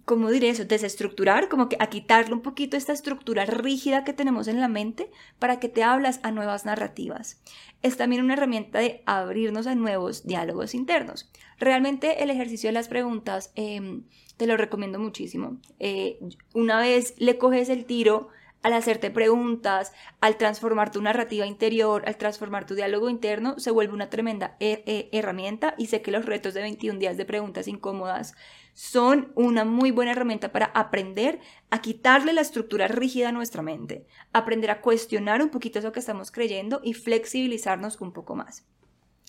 ¿cómo 0.04 0.30
diré 0.30 0.50
eso? 0.50 0.64
Desestructurar, 0.64 1.48
como 1.48 1.68
que 1.68 1.76
a 1.78 1.86
quitarle 1.86 2.34
un 2.34 2.42
poquito 2.42 2.76
esta 2.76 2.92
estructura 2.92 3.46
rígida 3.46 4.04
que 4.04 4.12
tenemos 4.12 4.48
en 4.48 4.60
la 4.60 4.68
mente 4.68 5.10
para 5.38 5.60
que 5.60 5.68
te 5.68 5.84
hablas 5.84 6.20
a 6.22 6.32
nuevas 6.32 6.64
narrativas. 6.64 7.40
Es 7.82 7.96
también 7.96 8.22
una 8.22 8.34
herramienta 8.34 8.80
de 8.80 9.02
abrirnos 9.06 9.66
a 9.66 9.74
nuevos 9.74 10.26
diálogos 10.26 10.74
internos. 10.74 11.30
Realmente 11.58 12.22
el 12.22 12.30
ejercicio 12.30 12.68
de 12.68 12.74
las 12.74 12.88
preguntas... 12.88 13.52
Eh, 13.54 14.02
te 14.36 14.46
lo 14.46 14.56
recomiendo 14.56 14.98
muchísimo. 14.98 15.58
Eh, 15.78 16.18
una 16.54 16.80
vez 16.80 17.14
le 17.18 17.38
coges 17.38 17.68
el 17.68 17.84
tiro 17.84 18.28
al 18.64 18.72
hacerte 18.72 19.10
preguntas, 19.10 19.92
al 20.20 20.38
transformar 20.38 20.90
tu 20.90 21.02
narrativa 21.02 21.46
interior, 21.46 22.02
al 22.06 22.16
transformar 22.16 22.66
tu 22.66 22.74
diálogo 22.74 23.10
interno, 23.10 23.58
se 23.58 23.70
vuelve 23.70 23.92
una 23.92 24.08
tremenda 24.08 24.56
eh, 24.58 24.82
eh, 24.86 25.10
herramienta 25.12 25.74
y 25.76 25.86
sé 25.86 26.00
que 26.00 26.10
los 26.10 26.24
retos 26.24 26.54
de 26.54 26.62
21 26.62 26.98
días 26.98 27.18
de 27.18 27.26
preguntas 27.26 27.68
incómodas 27.68 28.34
son 28.72 29.32
una 29.34 29.66
muy 29.66 29.90
buena 29.90 30.12
herramienta 30.12 30.50
para 30.50 30.66
aprender 30.66 31.40
a 31.68 31.82
quitarle 31.82 32.32
la 32.32 32.40
estructura 32.40 32.88
rígida 32.88 33.28
a 33.28 33.32
nuestra 33.32 33.60
mente, 33.60 34.06
aprender 34.32 34.70
a 34.70 34.80
cuestionar 34.80 35.42
un 35.42 35.50
poquito 35.50 35.78
eso 35.78 35.92
que 35.92 36.00
estamos 36.00 36.30
creyendo 36.30 36.80
y 36.82 36.94
flexibilizarnos 36.94 38.00
un 38.00 38.12
poco 38.12 38.34
más. 38.34 38.64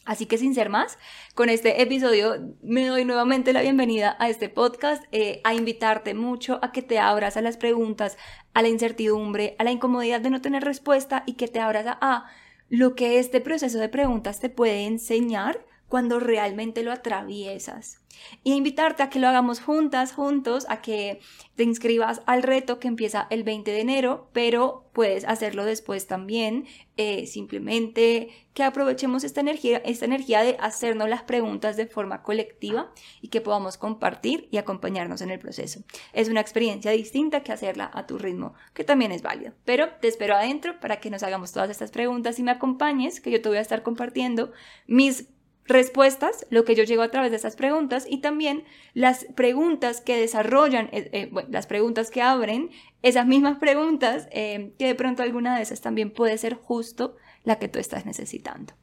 Así 0.06 0.28
que 0.28 0.38
sin 0.38 0.54
ser 0.54 0.70
más, 0.70 1.00
con 1.34 1.50
este 1.50 1.82
episodio 1.82 2.54
me 2.62 2.86
doy 2.86 3.06
nuevamente 3.06 3.54
la 3.54 3.64
bienvenida 3.64 4.16
a 4.20 4.30
este 4.30 4.50
podcast, 4.50 5.04
eh, 5.12 5.42
a 5.44 5.56
invitarte 5.56 6.14
mucho 6.14 6.60
a 6.62 6.72
que 6.72 6.84
te 6.84 7.00
abras 7.00 7.38
a 7.38 7.42
las 7.42 7.58
preguntas, 7.58 8.16
a 8.54 8.62
la 8.62 8.68
incertidumbre, 8.68 9.56
a 9.58 9.64
la 9.64 9.72
incomodidad 9.72 10.22
de 10.22 10.30
no 10.30 10.42
tener 10.42 10.64
respuesta 10.64 11.24
y 11.26 11.34
que 11.34 11.48
te 11.48 11.60
abras 11.60 11.98
a 12.02 12.26
lo 12.70 12.96
que 12.96 13.18
este 13.18 13.42
proceso 13.42 13.80
de 13.80 13.90
preguntas 13.90 14.40
te 14.40 14.50
puede 14.50 14.86
enseñar 14.86 15.66
cuando 15.88 16.20
realmente 16.20 16.84
lo 16.84 16.92
atraviesas. 16.92 18.00
Y 18.44 18.54
invitarte 18.54 19.04
a 19.04 19.10
que 19.10 19.20
lo 19.20 19.28
hagamos 19.28 19.60
juntas, 19.60 20.14
juntos, 20.14 20.66
a 20.70 20.82
que 20.82 21.20
te 21.56 21.64
inscribas 21.64 22.22
al 22.26 22.44
reto 22.44 22.80
que 22.80 22.88
empieza 22.88 23.28
el 23.30 23.44
20 23.44 23.72
de 23.72 23.82
enero, 23.82 24.30
pero 24.34 24.90
puedes 24.94 25.26
hacerlo 25.26 25.66
después 25.66 26.08
también. 26.08 26.66
Eh, 26.98 27.28
simplemente 27.28 28.30
que 28.54 28.64
aprovechemos 28.64 29.26
esta 29.26 29.42
energía, 29.42 29.80
esta 29.80 30.06
energía 30.06 30.42
de 30.44 30.56
hacernos 30.62 31.10
las 31.10 31.24
preguntas 31.24 31.76
de 31.76 31.88
forma 31.88 32.24
colectiva 32.24 32.94
y 33.22 33.28
que 33.28 33.42
podamos 33.42 33.78
compartir 33.78 34.48
y 34.50 34.58
acompañarnos 34.58 35.20
en 35.20 35.30
el 35.30 35.40
proceso. 35.40 35.82
Es 36.14 36.30
una 36.30 36.40
experiencia 36.40 36.92
distinta 36.92 37.44
que 37.44 37.52
hacerla 37.52 37.92
a 37.94 38.08
tu 38.08 38.18
ritmo, 38.18 38.54
que 38.74 38.86
también 38.86 39.12
es 39.12 39.22
válido. 39.22 39.54
Pero 39.66 39.90
te 40.00 40.08
espero 40.08 40.36
adentro 40.36 40.80
para 40.80 41.02
que 41.02 41.10
nos 41.10 41.22
hagamos 41.24 41.52
todas 41.52 41.70
estas 41.70 41.92
preguntas 41.92 42.40
y 42.40 42.44
me 42.44 42.52
acompañes, 42.52 43.20
que 43.20 43.32
yo 43.32 43.42
te 43.42 43.50
voy 43.50 43.58
a 43.58 43.62
estar 43.62 43.84
compartiendo 43.84 44.54
mis 44.88 45.28
respuestas, 45.66 46.46
lo 46.50 46.64
que 46.64 46.76
yo 46.76 46.84
llego 46.84 47.02
a 47.02 47.10
través 47.10 47.32
de 47.32 47.38
esas 47.38 47.56
preguntas 47.56 48.06
y 48.08 48.20
también 48.20 48.64
las 48.94 49.26
preguntas 49.36 50.02
que 50.02 50.18
desarrollan, 50.18 50.90
eh, 50.92 51.10
eh, 51.12 51.32
las 51.50 51.68
preguntas 51.68 52.12
que 52.12 52.22
abren 52.22 52.70
esas 53.02 53.26
mismas 53.26 53.58
preguntas, 53.58 54.28
eh, 54.32 54.74
que 54.78 54.88
de 54.88 54.96
pronto 54.96 55.24
alguna 55.24 55.56
de 55.56 55.64
esas 55.64 55.82
también 55.82 56.12
puede 56.12 56.38
ser 56.38 56.54
justo 56.56 57.16
la 57.44 57.58
que 57.58 57.68
tú 57.68 57.80
estás 57.80 58.06
necesitando. 58.06 58.74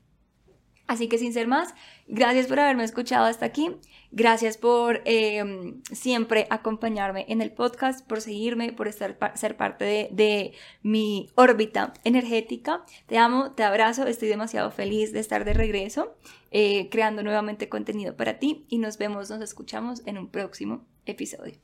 Así 0.86 1.08
que 1.08 1.16
sin 1.16 1.32
ser 1.32 1.46
más, 1.46 1.74
gracias 2.06 2.46
por 2.46 2.60
haberme 2.60 2.84
escuchado 2.84 3.26
hasta 3.26 3.46
aquí. 3.46 3.70
Gracias 4.10 4.58
por 4.58 5.00
em, 5.06 5.82
siempre 5.84 6.46
acompañarme 6.50 7.24
en 7.28 7.40
el 7.40 7.50
podcast, 7.50 8.06
por 8.06 8.20
seguirme, 8.20 8.72
por 8.72 8.88
estar, 8.88 9.16
ser 9.34 9.56
parte 9.56 9.84
de, 9.84 10.08
de, 10.12 10.52
mi 10.82 11.30
órbita 11.34 11.94
energética. 12.04 12.84
Te 13.06 13.16
amo, 13.16 13.52
te 13.52 13.62
abrazo, 13.62 14.06
estoy 14.06 14.28
demasiado 14.28 14.70
feliz 14.70 15.12
de 15.12 15.20
estar 15.20 15.46
de 15.46 15.54
regreso, 15.54 16.14
eh, 16.50 16.90
creando 16.90 17.22
nuevamente 17.22 17.70
contenido 17.70 18.14
para 18.16 18.38
ti 18.38 18.66
y 18.68 18.78
nos 18.78 18.98
vemos, 18.98 19.30
nos 19.30 19.40
escuchamos 19.40 20.02
en 20.04 20.18
un 20.18 20.28
próximo 20.28 20.84
episodio. 21.06 21.54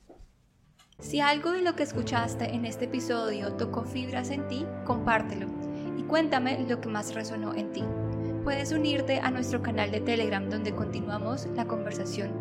Si 1.01 1.21
algo 1.21 1.53
de 1.53 1.63
lo 1.63 1.77
que 1.77 1.83
escuchaste 1.83 2.47
en 2.47 2.65
este 2.65 2.87
episodio 2.87 3.53
tocó 3.55 3.85
fibras 3.85 4.31
en 4.31 4.49
ti, 4.49 4.65
compártelo 4.87 5.49
y 5.99 6.03
cuéntame 6.05 6.65
lo 6.67 6.81
que 6.81 6.89
más 6.89 7.15
resonó 7.15 7.55
en 7.55 7.73
ti 7.73 7.85
puedes 8.49 8.73
unirte 8.73 9.19
a 9.19 9.31
nuestro 9.31 9.61
canal 9.61 9.91
de 9.91 10.01
Telegram 10.01 10.49
donde 10.49 10.75
continuamos 10.75 11.45
la 11.55 11.67
conversación. 11.67 12.33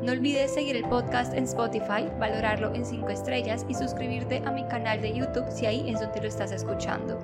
No 0.00 0.12
olvides 0.12 0.54
seguir 0.54 0.76
el 0.76 0.88
podcast 0.88 1.34
en 1.34 1.42
Spotify, 1.42 2.06
valorarlo 2.20 2.72
en 2.72 2.86
5 2.86 3.08
estrellas 3.08 3.66
y 3.68 3.74
suscribirte 3.74 4.44
a 4.46 4.52
mi 4.52 4.64
canal 4.68 5.02
de 5.02 5.12
YouTube 5.12 5.50
si 5.50 5.66
ahí 5.66 5.90
es 5.90 5.98
donde 5.98 6.20
lo 6.20 6.28
estás 6.28 6.52
escuchando. 6.52 7.18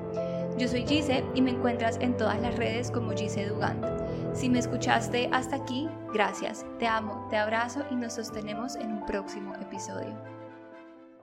Yo 0.59 0.67
soy 0.67 0.85
Gise 0.85 1.23
y 1.37 1.41
me 1.41 1.53
encuentras 1.53 1.99
en 2.01 2.17
todas 2.17 2.41
las 2.43 2.57
redes 2.57 2.91
como 2.91 3.13
Gise 3.13 3.47
Dugand. 3.47 3.87
Si 4.35 4.51
me 4.51 4.59
escuchaste 4.59 5.29
hasta 5.31 5.55
aquí, 5.55 5.89
gracias, 6.13 6.67
te 6.81 6.89
amo, 6.89 7.29
te 7.31 7.37
abrazo 7.37 7.85
y 7.93 7.95
nos 7.95 8.15
sostenemos 8.15 8.75
en 8.75 8.91
un 8.91 9.07
próximo 9.07 9.55
episodio. 9.55 10.32